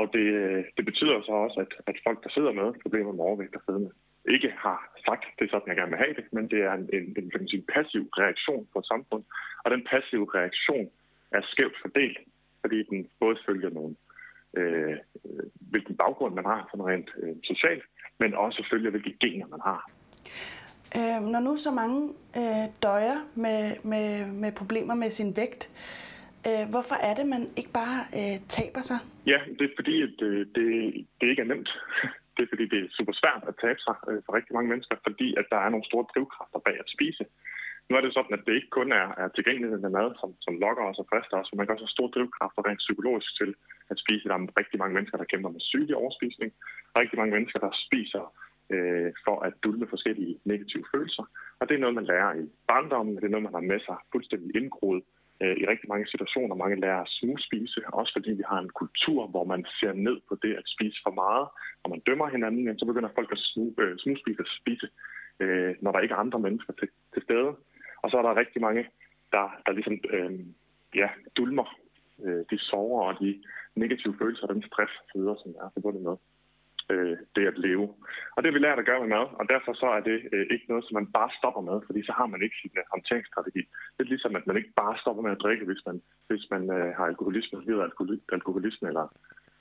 [0.00, 0.26] Og det,
[0.76, 3.90] det betyder så også, at, at folk, der sidder med problemer med overvægt og fedme,
[4.34, 6.88] ikke har sagt, det er sådan, jeg gerne vil have det, men det er en,
[6.96, 9.24] en, en, en, en passiv reaktion på et samfund.
[9.64, 10.86] Og den passive reaktion
[11.36, 12.18] er skævt fordelt,
[12.60, 13.94] fordi den både følger nogle,
[14.56, 14.96] øh,
[15.70, 17.84] hvilken baggrund man har, sådan rent øh, socialt,
[18.18, 19.90] men også følger, hvilke gener man har.
[20.98, 25.62] Øh, når nu så mange øh, døjer med, med, med problemer med sin vægt,
[26.48, 28.98] øh, hvorfor er det, man ikke bare øh, taber sig?
[29.26, 30.66] Ja, det er fordi, at øh, det,
[31.20, 31.70] det ikke er nemt.
[32.36, 34.96] Det er fordi, det er super svært at tabe sig øh, for rigtig mange mennesker,
[35.06, 37.24] fordi at der er nogle store drivkræfter bag at spise.
[37.88, 40.54] Nu er det sådan, at det ikke kun er, er tilgængeligheden af mad, som, som
[40.64, 43.50] lokker os og frister os, men man kan også have store drivkræfter rent psykologisk til
[43.92, 44.28] at spise.
[44.28, 46.50] Der er rigtig mange mennesker, der kæmper med sygelig overspisning.
[47.00, 48.24] Rigtig mange mennesker, der spiser
[48.74, 51.24] øh, for at dulme forskellige negative følelser.
[51.60, 53.96] Og det er noget, man lærer i barndommen, det er noget, man har med sig
[54.12, 55.02] fuldstændig indgroet
[55.42, 56.54] øh, i rigtig mange situationer.
[56.54, 60.34] Mange lærer at smugspise, også fordi vi har en kultur, hvor man ser ned på
[60.42, 61.46] det at spise for meget.
[61.82, 63.40] Når man dømmer hinanden, så begynder folk at
[64.02, 64.88] smugspise øh, og spise,
[65.42, 67.50] øh, når der ikke er andre mennesker til, til stede.
[68.06, 68.82] Og så er der rigtig mange,
[69.34, 70.32] der, der ligesom øh,
[70.94, 71.68] ja, dulmer
[72.24, 73.42] øh, de sover og de
[73.74, 76.16] negative følelser, den stress osv., som er forbundet med
[76.92, 77.86] øh, det at leve.
[78.34, 80.46] Og det har vi lært at gøre med mad, og derfor så er det øh,
[80.54, 83.62] ikke noget, som man bare stopper med, fordi så har man ikke sin uh, håndteringsstrategi.
[83.94, 85.96] Det er ligesom, at man ikke bare stopper med at drikke, hvis man,
[86.28, 89.06] hvis man øh, har alkoholisme, lider alkohol, alkoholisme, eller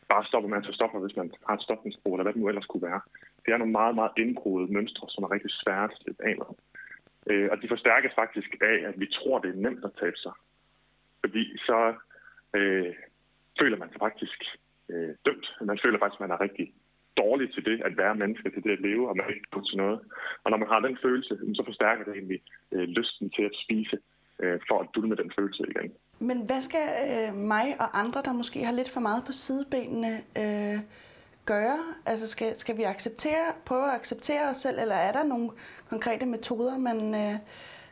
[0.09, 2.47] bare stopper med at tage stoffer, hvis man har et stofmisbrug, eller hvad det nu
[2.47, 3.01] ellers kunne være.
[3.43, 6.49] Det er nogle meget, meget indgroede mønstre, som er rigtig svært at slippe af med.
[7.29, 10.31] Øh, og de forstærkes faktisk af, at vi tror, det er nemt at tabe sig.
[11.21, 11.93] Fordi så
[12.57, 12.93] øh,
[13.59, 14.39] føler man sig faktisk
[14.89, 15.47] øh, dømt.
[15.61, 16.73] Man føler faktisk, at man er rigtig
[17.17, 19.77] dårlig til det at være menneske, til det at leve, og man ikke går til
[19.77, 19.99] noget.
[20.43, 23.97] Og når man har den følelse, så forstærker det egentlig øh, lysten til at spise,
[24.39, 25.91] øh, for at dulme den følelse igen.
[26.19, 30.13] Men hvad skal øh, mig og andre, der måske har lidt for meget på sidebenene,
[30.41, 30.79] øh,
[31.45, 31.79] gøre?
[32.05, 35.49] Altså skal, skal vi acceptere, prøve at acceptere os selv, eller er der nogle
[35.89, 37.35] konkrete metoder, man, øh,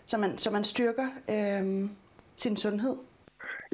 [0.06, 1.90] så, man, så man styrker øh,
[2.36, 2.96] sin sundhed?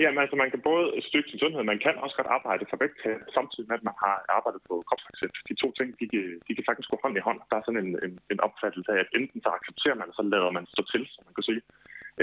[0.02, 3.20] Jamen altså, man kan både styrke sin sundhed, man kan også godt arbejde for vægttab,
[3.38, 5.38] samtidig med, at man har arbejdet på kropsaccept.
[5.50, 6.06] De to ting, de,
[6.48, 7.40] de kan faktisk gå hånd i hånd.
[7.50, 10.52] Der er sådan en, en, en opfattelse af, at enten så accepterer man, så lader
[10.58, 11.62] man stå til, som man kan sige,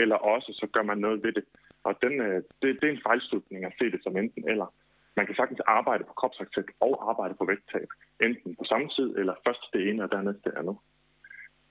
[0.03, 1.45] eller også så gør man noget ved det.
[1.89, 4.69] Og den, øh, det, det er en fejlslutning at se det som enten eller.
[5.17, 7.89] Man kan sagtens arbejde på kropsaccept og arbejde på vægttab,
[8.27, 10.77] enten på samme tid, eller først det ene og dernæst det andet.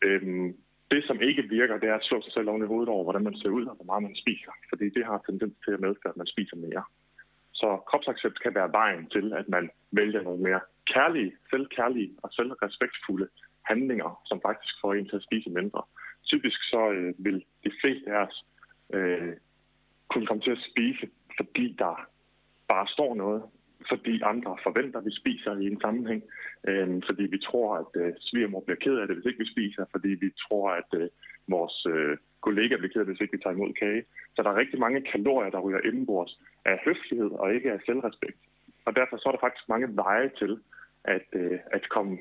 [0.02, 0.50] Øhm,
[0.92, 3.24] det, som ikke virker, det er at slå sig selv oven i hovedet over, hvordan
[3.24, 4.52] man ser ud og hvor meget man spiser.
[4.70, 6.84] Fordi det har tendens til at medføre, at man spiser mere.
[7.54, 10.60] Så kropsaccept kan være vejen til, at man vælger nogle mere
[10.94, 13.28] kærlige, selvkærlige og selvrespektfulde
[13.62, 15.82] handlinger, som faktisk får en til at spise mindre.
[16.24, 18.46] Typisk så øh, vil de fleste af os
[18.94, 19.34] øh,
[20.10, 22.08] kunne komme til at spise, fordi der
[22.68, 23.44] bare står noget.
[23.90, 26.24] fordi andre forventer, at vi spiser i en sammenhæng,
[26.68, 29.86] øh, fordi vi tror, at øh, svigermor bliver ked af det, hvis ikke vi spiser,
[29.92, 31.10] fordi vi tror, at øh,
[31.48, 34.04] vores øh, kollega bliver ked af det, hvis ikke vi tager imod kage.
[34.36, 36.34] Så der er rigtig mange kalorier, der ryger indenbords
[36.66, 38.40] af høflighed og ikke af selvrespekt.
[38.86, 40.54] Og derfor så er der faktisk mange veje til
[41.04, 42.14] at, øh, at komme,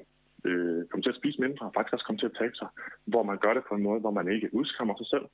[0.48, 2.68] øh, komme til at spise mindre, og faktisk også komme til at tabe sig,
[3.12, 5.26] hvor man gør det på en måde, hvor man ikke udskammer sig selv,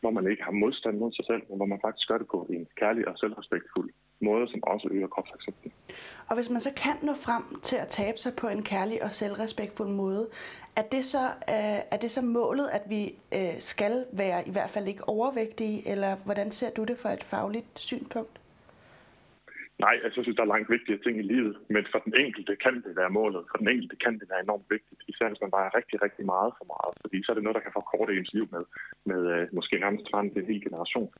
[0.00, 2.38] hvor man ikke har modstand mod sig selv, men hvor man faktisk gør det på
[2.50, 3.90] en kærlig og selvrespektfuld
[4.22, 5.72] måde, som også øger kropsaccepten.
[6.28, 9.14] Og hvis man så kan nå frem til at tabe sig på en kærlig og
[9.14, 10.28] selvrespektfuld måde,
[10.76, 13.02] er det så, øh, er det så målet, at vi
[13.34, 17.22] øh, skal være i hvert fald ikke overvægtige, eller hvordan ser du det fra et
[17.22, 18.38] fagligt synspunkt?
[19.84, 22.52] Nej, altså, jeg synes, der er langt vigtige ting i livet, men for den enkelte
[22.64, 23.42] kan det være målet.
[23.50, 26.50] For den enkelte kan det være enormt vigtigt, især hvis man vejer rigtig, rigtig meget
[26.58, 28.64] for meget, fordi så er det noget, der kan forkorte ens liv med,
[29.10, 31.10] med øh, måske nærmest til en hel generation,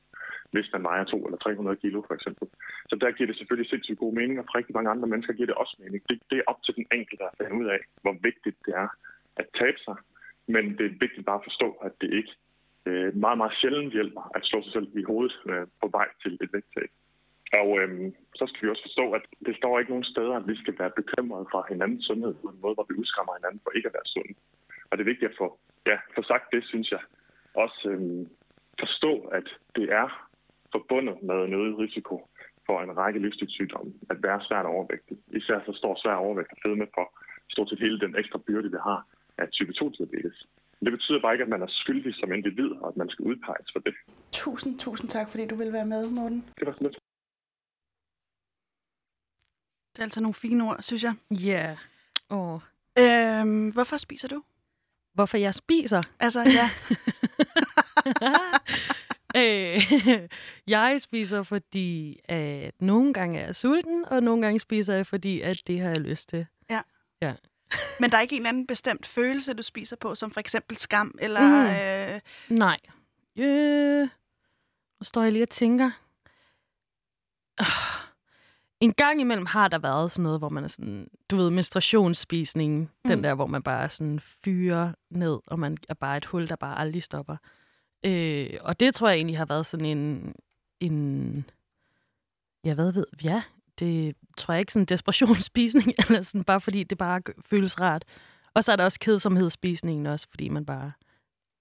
[0.53, 2.47] hvis man vejer 2 eller 300 kilo for eksempel.
[2.89, 5.49] Så der giver det selvfølgelig sindssygt god mening, og for rigtig mange andre mennesker giver
[5.49, 6.01] det også mening.
[6.09, 8.89] Det, det er op til den enkelte at finde ud af, hvor vigtigt det er
[9.41, 9.97] at tabe sig,
[10.47, 12.33] men det er vigtigt bare at forstå, at det ikke
[12.85, 16.33] øh, meget, meget sjældent hjælper at slå sig selv i hovedet øh, på vej til
[16.43, 16.91] et vægttab.
[17.61, 20.55] Og øhm, så skal vi også forstå, at det står ikke nogen steder, at vi
[20.55, 23.89] skal være bekymrede for hinandens sundhed på en måde, hvor vi udskammer hinanden for ikke
[23.89, 24.35] at være sunde.
[24.89, 25.47] Og det er vigtigt at få,
[25.85, 26.99] ja, få sagt det, synes jeg.
[27.53, 28.27] Også øhm,
[28.79, 30.07] forstå, at det er
[30.75, 32.15] forbundet med en øget risiko
[32.67, 35.17] for en række livsstilssygdomme at være svært overvægtig.
[35.39, 37.05] Især så står svær overvægt og fedme for
[37.53, 38.99] stort set hele den ekstra byrde, vi har
[39.37, 40.37] af type 2-diabetes.
[40.79, 43.25] Men det betyder bare ikke, at man er skyldig som individ, og at man skal
[43.25, 43.93] udpeges for det.
[44.31, 46.45] Tusind, tusind tak, fordi du vil være med, Morten.
[46.59, 46.97] Det var så lidt.
[49.93, 51.13] Det er altså nogle fine ord, synes jeg.
[51.31, 51.65] Ja.
[51.65, 51.77] Yeah.
[52.29, 52.59] Oh.
[52.99, 54.43] Øhm, hvorfor spiser du?
[55.13, 56.03] Hvorfor jeg spiser?
[56.19, 56.69] Altså, ja.
[59.35, 59.81] øh,
[60.67, 65.41] jeg spiser, fordi at nogle gange er jeg sulten, og nogle gange spiser jeg, fordi
[65.41, 66.45] at det har jeg lyst til.
[66.69, 66.81] Ja.
[67.21, 67.33] Ja.
[67.99, 71.15] Men der er ikke en anden bestemt følelse, du spiser på, som for eksempel skam,
[71.19, 71.41] eller...
[71.41, 72.15] Mm.
[72.15, 72.19] Øh...
[72.49, 72.77] Nej.
[73.37, 74.01] Øh,
[74.99, 75.91] nu står jeg lige og tænker.
[77.59, 77.67] Øh.
[78.79, 82.79] En gang imellem har der været sådan noget, hvor man er sådan, du ved, menstruationsspisningen,
[82.79, 83.09] mm.
[83.09, 86.55] den der, hvor man bare sådan fyrer ned, og man er bare et hul, der
[86.55, 87.37] bare aldrig stopper.
[88.05, 90.33] Øh, og det tror jeg egentlig har været sådan en,
[90.79, 91.45] en
[92.65, 93.43] ja, hvad ved, ja,
[93.79, 98.05] det tror jeg ikke sådan en desperationsspisning, eller sådan, bare fordi det bare føles rart.
[98.53, 100.91] Og så er der også kedsomhedsspisningen også, fordi man bare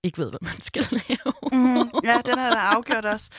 [0.02, 1.32] ikke ved, hvad man skal lave.
[1.52, 3.30] mm, ja, den er der afgjort også.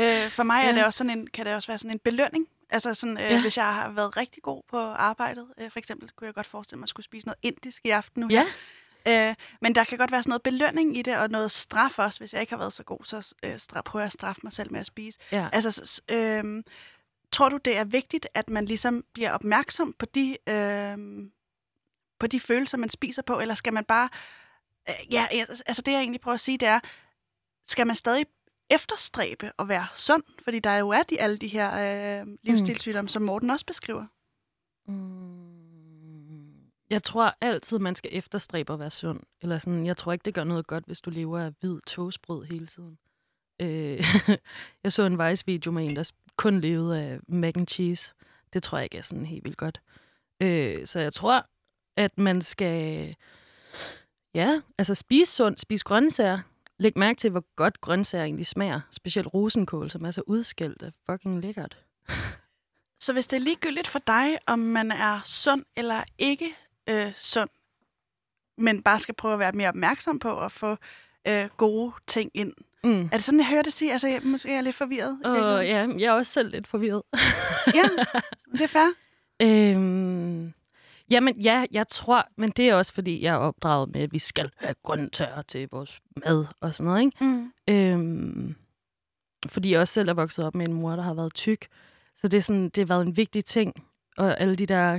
[0.00, 0.68] Øh, for mig ja.
[0.68, 2.46] er det også sådan en, kan det også være sådan en belønning.
[2.70, 3.40] Altså sådan, øh, ja.
[3.40, 6.78] hvis jeg har været rigtig god på arbejdet, øh, for eksempel, kunne jeg godt forestille
[6.78, 8.28] mig, at skulle spise noget indisk i aften nu.
[8.30, 8.44] Ja.
[9.08, 12.18] Øh, men der kan godt være sådan noget belønning i det, og noget straf også.
[12.18, 14.52] Hvis jeg ikke har været så god, så øh, straf, prøver jeg at straffe mig
[14.52, 15.18] selv med at spise.
[15.32, 15.48] Ja.
[15.52, 16.64] Altså, øh,
[17.32, 20.98] tror du, det er vigtigt, at man ligesom bliver opmærksom på de, øh,
[22.20, 24.08] på de følelser, man spiser på, eller skal man bare...
[24.88, 25.26] Øh, ja,
[25.66, 26.80] altså det jeg egentlig prøver at sige, det er,
[27.66, 28.26] skal man stadig
[28.70, 30.22] efterstræbe at være sund?
[30.44, 33.08] Fordi der jo er de, alle de her øh, livsstilssygdomme, mm.
[33.08, 34.06] som Morten også beskriver.
[34.86, 35.47] Mm.
[36.90, 39.20] Jeg tror altid, man skal efterstræbe at være sund.
[39.40, 42.44] Eller sådan, jeg tror ikke, det gør noget godt, hvis du lever af hvid toastbrød
[42.44, 42.98] hele tiden.
[43.60, 44.04] Øh,
[44.84, 48.14] jeg så en Vice-video med en, der kun levede af mac and cheese.
[48.52, 49.80] Det tror jeg ikke er sådan helt vildt godt.
[50.40, 51.46] Øh, så jeg tror,
[51.96, 53.14] at man skal
[54.34, 56.38] ja, altså spise sundt, spise grøntsager.
[56.78, 58.80] Læg mærke til, hvor godt grøntsager egentlig smager.
[58.90, 61.78] Specielt rosenkål, som er så udskældt er fucking lækkert.
[63.00, 66.54] Så hvis det er ligegyldigt for dig, om man er sund eller ikke
[66.88, 67.50] øh, sund,
[68.58, 70.76] men bare skal prøve at være mere opmærksom på at få
[71.28, 72.52] øh, gode ting ind.
[72.84, 73.04] Mm.
[73.04, 73.92] Er det sådan, jeg hører det sige?
[73.92, 75.18] Altså, jeg, måske er jeg lidt forvirret.
[75.24, 77.02] Uh, ja, jeg er også selv lidt forvirret.
[77.78, 77.82] ja,
[78.52, 78.92] det er fair.
[79.42, 80.52] Øhm,
[81.10, 84.18] jamen, ja, jeg tror, men det er også, fordi jeg er opdraget med, at vi
[84.18, 87.24] skal have grøntsager til vores mad og sådan noget, ikke?
[87.24, 87.52] Mm.
[87.68, 88.54] Øhm,
[89.46, 91.66] fordi jeg også selv er vokset op med en mor, der har været tyk.
[92.16, 93.74] Så det, er sådan, det har været en vigtig ting.
[94.16, 94.98] Og alle de der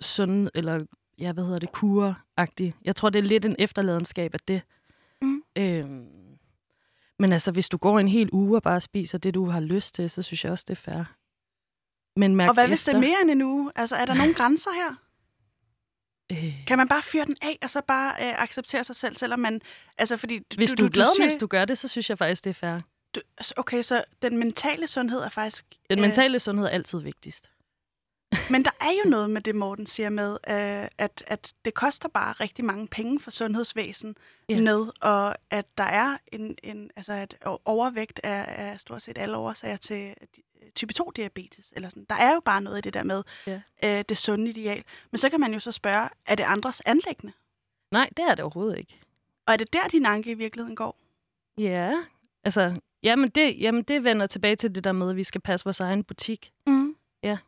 [0.00, 0.84] sunde, eller
[1.18, 2.74] ja, hvad hedder det, kurer-agtige.
[2.84, 4.62] Jeg tror, det er lidt en efterladenskab af det.
[5.22, 5.42] Mm.
[5.56, 6.06] Øhm,
[7.18, 9.94] men altså, hvis du går en hel uge og bare spiser det, du har lyst
[9.94, 11.04] til, så synes jeg også, det er fair.
[12.16, 12.92] Men mærk og hvad hvis efter.
[12.92, 13.72] det er mere end en uge?
[13.76, 14.94] Altså, er der nogle grænser her?
[16.32, 16.64] Øh.
[16.66, 19.60] Kan man bare fyre den af, og så bare øh, acceptere sig selv, selvom man...
[19.98, 22.18] Altså, fordi, Hvis du, du er glad, du mens du gør det, så synes jeg
[22.18, 22.80] faktisk, det er fair.
[23.14, 25.64] Du, altså, okay, så den mentale sundhed er faktisk...
[25.90, 27.50] Den mentale øh, sundhed er altid vigtigst.
[28.50, 32.08] Men der er jo noget med det, Morten siger med, øh, at, at det koster
[32.08, 34.16] bare rigtig mange penge for sundhedsvæsen
[34.48, 34.60] Ja.
[34.60, 39.36] med, og at der er en, en altså at overvægt er, er stort set alle
[39.36, 40.14] årsager til
[40.74, 41.72] type 2-diabetes.
[41.76, 42.06] Eller sådan.
[42.10, 43.60] Der er jo bare noget i det der med Ja.
[43.84, 44.84] øh, det sunde ideal.
[45.10, 47.32] Men så kan man jo så spørge, er det andres anlæggende?
[47.92, 49.00] Nej, det er det overhovedet ikke.
[49.46, 50.96] Og er det der, din anke i virkeligheden går?
[51.58, 51.92] Ja,
[52.44, 55.64] altså, jamen det, jamen det vender tilbage til det der med, at vi skal passe
[55.64, 56.52] vores egen butik.
[56.66, 56.96] Mm.
[57.22, 57.38] Ja.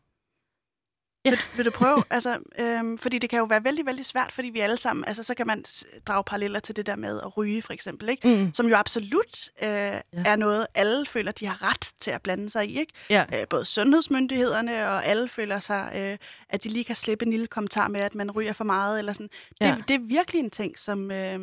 [1.27, 1.31] Ja.
[1.31, 2.05] Vil, vil du prøve?
[2.11, 5.23] altså, øhm, fordi det kan jo være vældig, vældig svært, fordi vi alle sammen, altså
[5.23, 5.65] så kan man
[6.07, 8.29] drage paralleller til det der med at ryge, for eksempel, ikke?
[8.29, 8.55] Mm.
[8.55, 10.01] som jo absolut øh, ja.
[10.13, 12.79] er noget, alle føler, de har ret til at blande sig i.
[12.79, 12.93] Ikke?
[13.11, 13.25] Ja.
[13.35, 16.19] Øh, både sundhedsmyndighederne og alle føler sig, øh,
[16.49, 18.99] at de lige kan slippe en lille kommentar med, at man ryger for meget.
[18.99, 19.29] Eller sådan.
[19.51, 19.77] Det, Ja.
[19.89, 21.11] det er virkelig en ting, som...
[21.11, 21.41] Øh,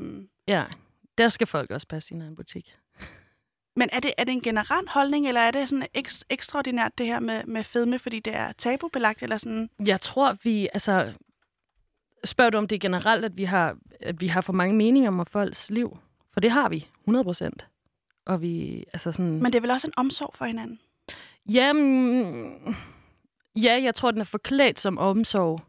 [0.47, 0.63] Ja,
[1.17, 2.75] der skal folk også passe sin egen butik.
[3.75, 7.05] Men er det, er det en generel holdning, eller er det sådan ekstra, ekstraordinært det
[7.05, 9.23] her med, med fedme, fordi det er tabubelagt?
[9.23, 9.69] Eller sådan?
[9.85, 11.13] Jeg tror, vi, altså,
[12.25, 15.11] spørger du om det er generelt, at vi har, at vi har for mange meninger
[15.11, 15.97] om folks liv?
[16.33, 17.67] For det har vi, 100 procent.
[18.25, 19.31] Og vi, altså sådan...
[19.31, 20.79] Men det er vel også en omsorg for hinanden?
[21.45, 22.75] Jamen,
[23.55, 25.61] ja, jeg tror, den er forklædt som omsorg.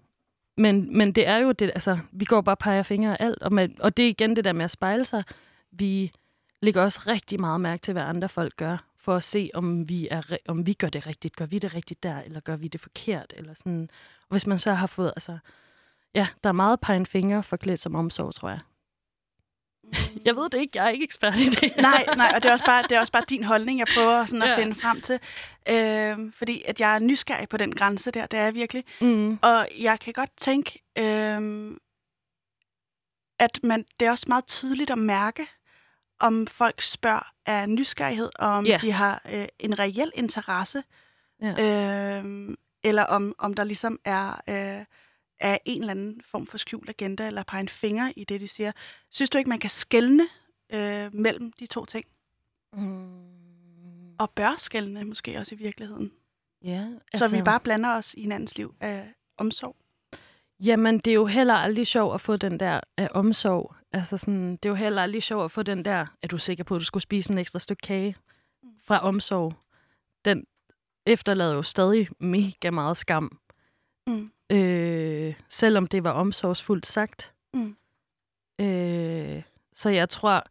[0.57, 3.43] Men, men det er jo det, altså, vi går bare og peger fingre af alt.
[3.43, 5.25] Og, med, og det er igen det der med at spejle sig.
[5.73, 6.13] Vi
[6.65, 10.09] lægger også rigtig meget mærke til, hvad andre folk gør, for at se, om vi,
[10.11, 11.37] er, om vi gør det rigtigt.
[11.37, 13.33] Gør vi det rigtigt der, eller gør vi det forkert?
[13.37, 13.89] Eller sådan.
[14.21, 15.39] Og hvis man så har fået, altså,
[16.15, 18.61] ja, der er meget pegen fingre forklædt som omsorg, tror jeg.
[20.25, 21.73] Jeg ved det ikke, jeg er ikke ekspert i det.
[21.77, 24.25] nej, nej, og det er også bare, det er også bare din holdning, jeg prøver
[24.25, 24.57] sådan at Ja.
[24.59, 25.19] finde frem til.
[25.69, 28.85] Øh, fordi at jeg er nysgerrig på den grænse der, det er jeg virkelig.
[29.01, 29.39] Mm.
[29.43, 31.77] Og jeg kan godt tænke, øh,
[33.39, 35.47] at man, det er også meget tydeligt at mærke,
[36.25, 38.79] om folk spørger af nysgerrighed, og om Ja.
[38.81, 40.83] de har øh, en reel interesse,
[41.43, 42.19] Ja.
[42.23, 42.49] øh,
[42.85, 44.85] eller om, om der ligesom er, øh,
[45.41, 48.49] er en eller anden form for skjult agenda, eller pege en finger i det, de
[48.49, 48.73] siger.
[49.11, 50.29] Synes du ikke, man kan skelne
[50.73, 52.05] øh, mellem de to ting?
[52.73, 54.15] Mm.
[54.19, 56.13] Og bør skelne måske også i virkeligheden?
[56.65, 57.29] Ja, Altså...
[57.29, 59.09] Så vi bare blander os i hinandens liv af
[59.39, 59.77] omsorg?
[60.61, 63.75] Jamen, det er jo heller aldrig sjovt at få den der af omsorg.
[63.95, 66.65] Altså sådan, det er jo heller aldrig sjovt at få den der, er du sikker
[66.65, 68.17] på, at du skulle spise en ekstra stykke kage
[68.85, 69.53] fra omsorg?
[70.25, 70.47] Den
[71.07, 73.39] efterlader jo stadig mega meget skam.
[74.07, 74.31] Mm.
[74.51, 77.33] Øh, selvom det var omsorgsfuldt sagt.
[77.55, 77.77] Mm.
[78.61, 79.43] Øh,
[79.73, 80.45] så jeg tror,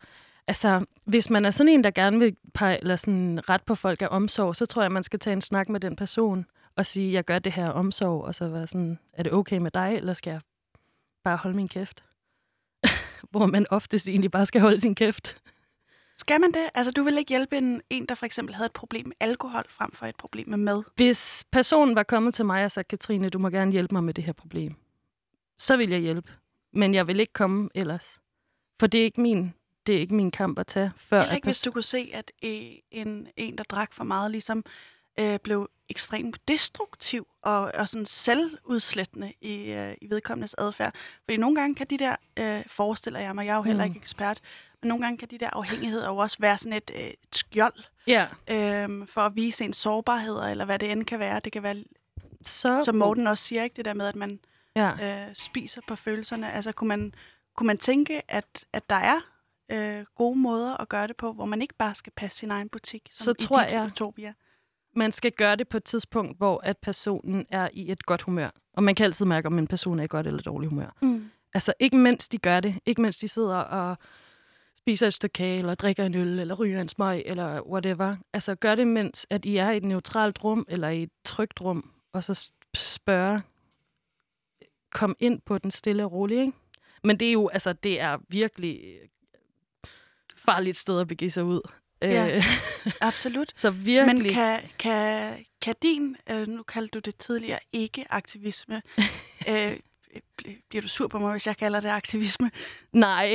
[0.48, 4.02] altså, hvis man er sådan en, der gerne vil pege, eller sådan ret på folk
[4.02, 7.14] af omsorg, så tror jeg, man skal tage en snak med den person og sige,
[7.14, 10.14] jeg gør det her omsorg, og så være sådan, er det okay med dig, eller
[10.14, 10.41] skal jeg
[11.24, 12.04] bare holde min kæft?
[13.32, 15.42] Hvor man oftest egentlig bare skal holde sin kæft.
[16.18, 16.70] Skal man det?
[16.74, 19.64] Altså, du vil ikke hjælpe en, en, der for eksempel havde et problem med alkohol,
[19.70, 20.84] frem for et problem med mad?
[20.96, 24.14] Hvis personen var kommet til mig og sagt, Katrine, du må gerne hjælpe mig med
[24.14, 24.76] det her problem,
[25.58, 26.32] så vil jeg hjælpe.
[26.74, 28.20] Men jeg vil ikke komme ellers.
[28.80, 29.54] For det er ikke min,
[29.88, 30.92] det er ikke min kamp at tage.
[30.98, 33.94] Før Heller at ikke, hvis pers- du kunne se, at øh, en, en, der drak
[33.94, 34.64] for meget, ligesom
[35.20, 40.95] øh, blev ekstremt destruktiv og, og sådan selvudslættende i, øh, i vedkommendes adfærd.
[41.24, 43.89] Fordi nogle gange kan de der, øh, forestiller jeg mig, jeg er jo heller Mm.
[43.91, 44.39] ikke ekspert,
[44.82, 47.74] men nogle gange kan de der afhængigheder jo også være sådan et, øh, et skjold
[48.07, 48.28] Ja.
[48.49, 51.39] øh, for at vise en sårbarheder, eller hvad det end kan være.
[51.39, 51.84] Det kan være,
[52.45, 54.39] så som Morten også siger, ikke det der med, at man
[54.76, 55.26] Ja.
[55.28, 56.51] øh, spiser på følelserne.
[56.51, 57.14] Altså kunne man,
[57.55, 59.20] kunne man tænke, at, at der er
[59.70, 62.70] øh, gode måder at gøre det på, hvor man ikke bare skal passe sin egen
[62.70, 64.34] butik, som Så i tror jeg- Utopia.
[64.96, 68.50] Man skal gøre det på et tidspunkt, hvor at personen er i et godt humør.
[68.74, 70.98] Og man kan altid mærke, om en person er i godt eller dårligt humør.
[71.02, 71.30] Mm.
[71.54, 72.80] Altså ikke mens de gør det.
[72.86, 73.98] Ikke mens de sidder og
[74.78, 78.16] spiser et stykke kage, eller drikker en øl, eller ryger en smøg, eller whatever.
[78.34, 81.62] Altså gør det, mens at I er i et neutralt rum, eller i et trygt
[81.62, 83.41] rum, og så spørge,
[84.91, 86.54] kom ind på den stille og rolige, ikke?
[87.04, 89.00] Men det er jo, altså, det er virkelig
[90.36, 91.62] farligt sted at begive sig ud.
[92.12, 92.43] Ja, Øh,
[93.01, 93.51] absolut.
[93.56, 94.24] så virkelig...
[94.24, 98.82] Men kan, kan, kan din, øh, nu kaldte du det tidligere, ikke-aktivisme,
[99.49, 99.78] øh,
[100.41, 102.51] bl- bliver du sur på mig, hvis jeg kalder det aktivisme?
[102.91, 103.28] Nej,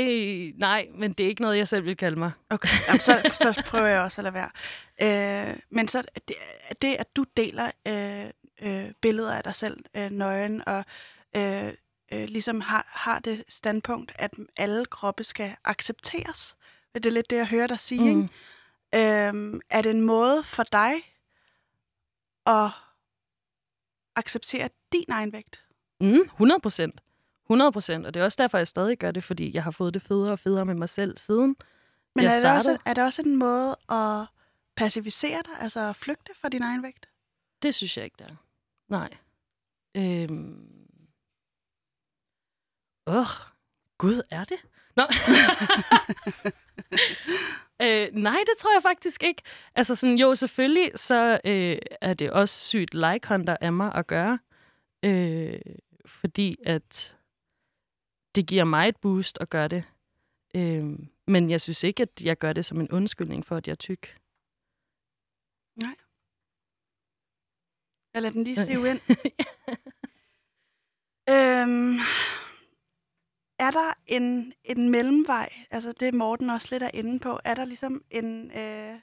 [0.56, 2.30] nej, men det er ikke noget, jeg selv vil kalde mig.
[2.50, 5.50] Okay, Jamen, så, så prøver jeg også at lade være.
[5.50, 6.36] Øh, men så det,
[6.82, 8.24] det, at du deler øh,
[8.62, 10.84] øh, billeder af dig selv øh, nøgen, og
[11.36, 11.72] øh,
[12.12, 16.56] øh, ligesom har, har det standpunkt, at alle kroppe skal accepteres.
[16.94, 18.00] Det er lidt det, jeg hører dig sige.
[18.14, 18.22] Mm.
[18.22, 18.28] Ikke?
[18.94, 20.94] Øhm, er det en måde for dig
[22.46, 22.70] at
[24.16, 25.64] acceptere din egen vægt?
[26.00, 27.00] Mm, 100 procent.
[27.44, 28.06] 100 procent.
[28.06, 30.32] Og det er også derfor, jeg stadig gør det, fordi jeg har fået det federe
[30.32, 31.56] og federe med mig selv siden
[32.14, 32.72] Men jeg er det, startede.
[32.72, 34.26] også, er det også en måde at
[34.76, 37.08] pacificere dig, altså at flygte fra din egen vægt?
[37.62, 38.36] Det synes jeg ikke, det er.
[38.88, 39.16] Nej.
[39.96, 40.88] Øhm...
[43.06, 43.26] Åh,
[43.98, 44.58] Gud, er det?
[44.96, 45.02] Nå.
[47.82, 49.42] Øh, nej, det tror jeg faktisk ikke.
[49.74, 54.06] Altså sådan, jo, selvfølgelig, så øh, er det også sygt like hunter af mig at
[54.06, 54.38] gøre.
[55.02, 55.60] Øh,
[56.06, 57.16] fordi at
[58.34, 59.84] det giver mig et boost at gøre det.
[60.54, 63.72] Øh, men jeg synes ikke, at jeg gør det som en undskyldning for, at jeg
[63.72, 64.18] er tyk.
[65.76, 65.94] Nej.
[68.14, 69.00] Jeg lader den lige sive ind.
[71.34, 71.98] øhm,
[73.58, 77.64] er der en, en mellemvej, altså det Morten også lidt er inde på, er der
[77.64, 78.94] ligesom en, øh,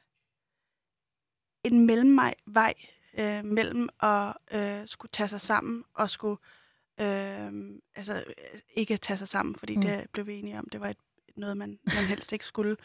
[1.63, 2.73] en mellemvej vej,
[3.17, 6.37] øh, mellem at øh, skulle tage sig sammen og skulle,
[7.01, 7.51] øh,
[7.95, 9.81] altså øh, ikke tage sig sammen, fordi mm.
[9.81, 10.97] det blev vi enige om, det var et,
[11.37, 12.77] noget, man, man helst ikke skulle,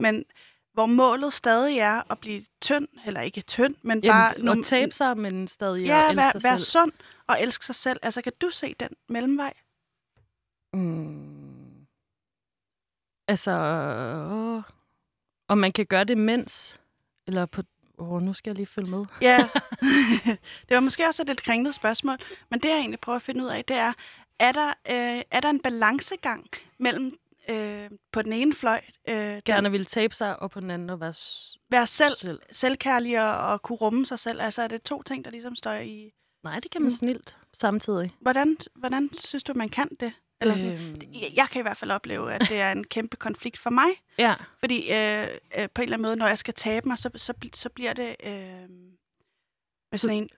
[0.00, 0.24] men
[0.72, 4.34] hvor målet stadig er at blive tynd, eller ikke tynd, men Jamen, bare...
[4.38, 6.66] Jamen, at tabe sig, men stadig ja, at elske være, sig være selv.
[6.66, 6.92] sund
[7.26, 7.98] og elske sig selv.
[8.02, 9.52] Altså, kan du se den mellemvej?
[10.76, 11.86] Mm.
[13.28, 13.50] Altså,
[14.30, 14.62] åh.
[15.48, 16.80] og man kan gøre det mens,
[17.26, 17.62] eller på...
[17.98, 19.04] Åh, nu skal jeg lige følge med.
[19.22, 19.48] Ja,
[20.68, 22.16] det var måske også et lidt kringlet spørgsmål,
[22.50, 23.92] men det jeg egentlig prøver at finde ud af, det er,
[24.38, 26.46] er der, øh, er der en balancegang
[26.78, 27.18] mellem
[27.50, 28.80] øh, på den ene fløj...
[29.08, 31.14] Øh, Gerne vil tabe sig, og på den anden at være...
[31.70, 32.40] være selv, selv.
[32.52, 34.40] selvkærlig og, og kunne rumme sig selv.
[34.40, 36.12] Altså er det to ting, der ligesom står i...
[36.44, 38.14] Nej, det kan man snilt samtidig.
[38.20, 40.12] Hvordan, hvordan synes du, man kan det?
[40.40, 41.00] Eller sådan, Øhm.
[41.36, 43.88] jeg, kan i hvert fald opleve, at det er en kæmpe konflikt for mig.
[44.18, 44.34] Ja.
[44.60, 45.22] Fordi øh,
[45.58, 47.92] øh, på en eller anden måde, når jeg skal tabe mig, så, så, så bliver
[47.92, 48.68] det øh,
[49.90, 50.28] med sådan en...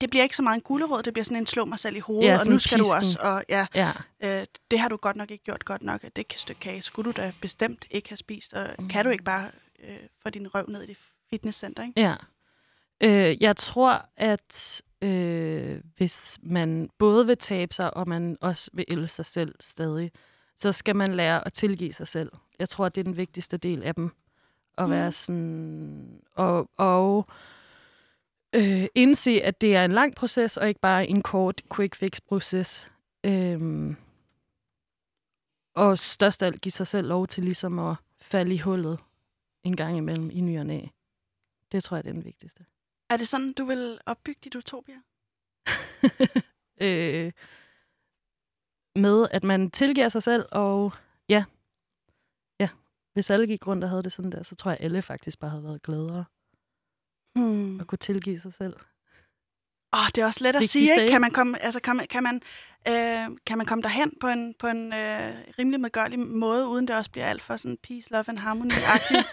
[0.00, 1.98] Det bliver ikke så meget en gulerod, det bliver sådan en slå mig selv i
[1.98, 2.96] hovedet, Ja, og nu skal du pisken.
[2.96, 3.92] også, og ja, Ja.
[4.22, 7.12] øh, det har du godt nok ikke gjort godt nok, det kan stykke kage, skulle
[7.12, 8.88] du da bestemt ikke have spist, og mm.
[8.88, 9.50] kan du ikke bare
[9.84, 10.98] øh, få din røv ned i det
[11.30, 12.00] fitnesscenter, ikke?
[12.00, 12.14] Ja.
[13.00, 18.84] Øh, jeg tror, at øh, hvis man både vil tabe sig, og man også vil
[18.88, 20.12] elske sig selv stadig,
[20.56, 22.32] så skal man lære at tilgive sig selv.
[22.58, 24.10] Jeg tror, det er den vigtigste del af dem.
[24.78, 24.90] At Mm.
[24.90, 26.20] være sådan...
[26.34, 27.26] Og, og
[28.54, 32.20] øh, indse, at det er en lang proces, og ikke bare en kort quick fix
[32.28, 32.90] proces.
[33.24, 33.96] Øhm,
[35.74, 38.98] og størst alt give sig selv lov til ligesom at falde i hullet
[39.62, 40.80] en gang imellem i ny og næ.
[41.72, 42.64] Det tror jeg, det er den vigtigste.
[43.14, 44.94] Er det sådan, du vil opbygge dit utopia?
[46.86, 47.32] øh,
[48.96, 50.92] med, at man tilgiver sig selv, og
[51.28, 51.44] ja,
[52.60, 52.68] ja,
[53.12, 55.50] hvis alle gik rundt og havde det sådan der, så tror jeg, alle faktisk bare
[55.50, 56.24] havde været gladere
[57.36, 57.80] Hmm.
[57.80, 58.76] at kunne tilgive sig selv.
[59.92, 61.02] Åh, det er også let at Vigtigste, sige, ikke?
[61.02, 61.12] ikke?
[61.12, 62.42] Kan man komme, altså, kan man, kan man,
[62.88, 66.96] øh, kan man komme derhen på en, på en øh, rimelig medgørlig måde, uden det
[66.96, 69.26] også bliver alt for sådan peace, love and harmony-agtigt?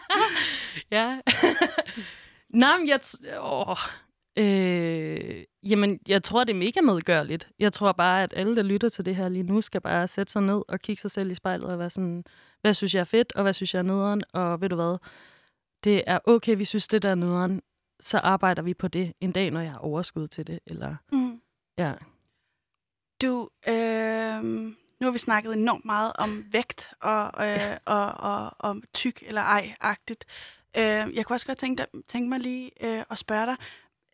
[0.96, 1.20] ja.
[2.54, 3.00] Nej, men jeg...
[3.40, 3.76] Åh,
[4.38, 7.48] øh, jamen, jeg tror, det er mega medgørligt.
[7.58, 10.32] Jeg tror bare, at alle, der lytter til det her lige nu, skal bare sætte
[10.32, 12.24] sig ned og kigge sig selv i spejlet og være sådan,
[12.60, 14.98] hvad synes jeg er fedt, og hvad synes jeg er nederen, og ved du hvad,
[15.84, 17.62] det er okay, vi synes, det der er nederen,
[18.00, 20.96] så arbejder vi på det en dag, når jeg har overskud til det, eller...
[21.12, 21.40] Mm.
[21.78, 21.92] Ja.
[23.22, 24.44] Du, øh,
[25.00, 29.42] nu har vi snakket enormt meget om vægt og, øh, og, og, og tyk eller
[29.42, 30.24] ej-agtigt.
[30.78, 33.56] Øh, jeg kunne også godt tænke, dig, tænke mig lige øh, at spørge dig,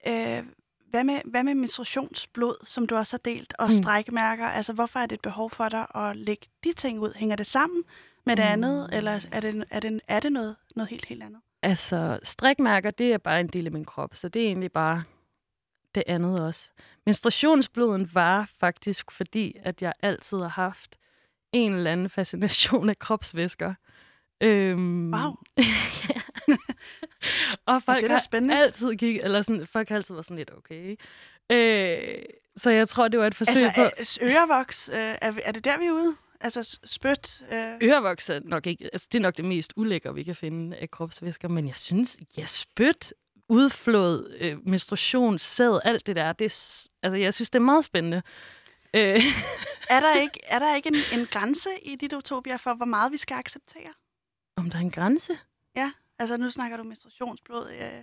[0.09, 0.45] øh,
[0.91, 3.73] hvad med, hvad med menstruationsblod, som du også har delt, og Mm.
[3.73, 4.47] strækmærker?
[4.47, 7.13] Altså, hvorfor er det et behov for dig at lægge de ting ud?
[7.17, 7.83] Hænger det sammen
[8.27, 11.41] med det andet, eller er det, er det, er det noget, noget helt, helt andet?
[11.63, 15.03] Altså, strikmærker, det er bare en del af min krop, så det er egentlig bare
[15.95, 16.71] det andet også.
[17.07, 20.97] Menstruationsbloden var faktisk fordi, at jeg altid har haft
[21.53, 23.75] en eller anden fascination af kropsvæsker.
[24.41, 25.37] Øhm, Wow.
[27.67, 28.59] og folk det er da har spændende.
[28.59, 30.97] altid kigget, eller sådan, folk har altid været sådan lidt okay.
[31.53, 32.23] Øh,
[32.57, 33.83] så jeg tror, det var et forsøg Altså, på...
[33.83, 36.17] altså ørevoks, øh, er, er det der, vi er ude?
[36.41, 37.43] Altså, spyt?
[37.53, 37.73] Øh.
[37.83, 40.91] Ørevoks er nok ikke, altså det er nok det mest ulækre, vi kan finde af
[40.91, 43.15] kropsvæsker, men jeg synes, ja, spyt,
[43.49, 47.85] udflået, øh, menstruation, sæd, alt det der, det er, altså jeg synes, det er meget
[47.85, 48.23] spændende.
[48.95, 49.21] Øh,
[49.91, 53.13] Er der ikke, er der ikke en, en grænse i dit utopia for, hvor meget
[53.13, 53.93] vi skal acceptere?
[54.57, 55.39] om der er en grænse?
[55.77, 57.99] Ja, altså nu snakker du menstruationsblod, øh,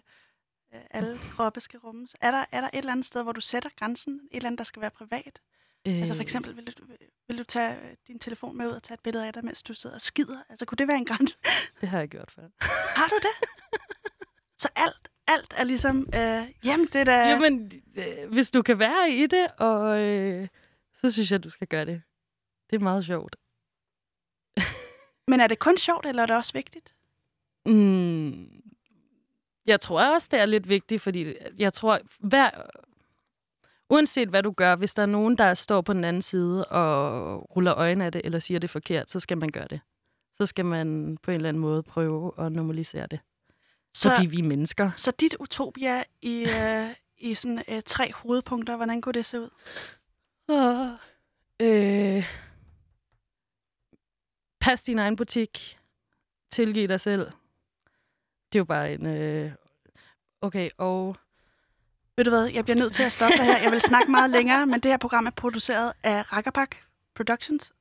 [0.74, 2.16] øh, alle kroppe skal rummes.
[2.22, 4.14] Er der, er der et eller andet sted, hvor du sætter grænsen?
[4.14, 5.42] Et eller andet, der skal være privat?
[5.88, 5.98] Øh.
[5.98, 6.84] Altså for eksempel, vil du,
[7.28, 9.64] vil du tage øh, din telefon med ud og tage et billede af dig, mens
[9.64, 10.44] du sidder og skider?
[10.50, 11.38] Altså kunne det være en grænse?
[11.82, 12.48] Det har jeg gjort før.
[12.96, 13.50] Har du det?
[14.62, 17.30] Så alt, alt er ligesom, øh, jamen det er da...
[17.30, 20.48] Jamen, øh, hvis du kan være i det, og øh,
[20.96, 22.02] så synes jeg, du skal gøre det.
[22.70, 23.36] Det er meget sjovt.
[25.32, 26.97] Men er det kun sjovt, eller er det også vigtigt?
[27.68, 28.62] Mm,
[29.66, 32.50] jeg tror også, det er lidt vigtigt, fordi jeg tror, hver,
[33.90, 37.56] uanset hvad du gør, hvis der er nogen, der står på den anden side og
[37.56, 39.80] ruller øjnene af det, eller siger det forkert, så skal man gøre det.
[40.38, 43.20] så skal man på en eller anden måde prøve at normalisere det.
[43.94, 44.92] Så- Fordi vi er mennesker.
[44.96, 49.50] Så dit utopia i, øh, i sådan øh, tre hovedpunkter, hvordan kunne det se ud?
[50.48, 51.00] Uh,
[51.68, 52.24] øh,
[54.60, 55.78] pas din egen butik.
[56.52, 57.32] Tilgiv dig selv.
[58.54, 59.06] Det er jo bare en...
[59.06, 59.52] Øh,
[60.42, 61.16] okay, og...
[62.18, 63.58] Ved du hvad, jeg bliver nødt til at stoppe dig her.
[63.58, 66.76] Jeg vil snakke meget længere, men det her program er produceret af Rakkerpak
[67.16, 67.74] Productions,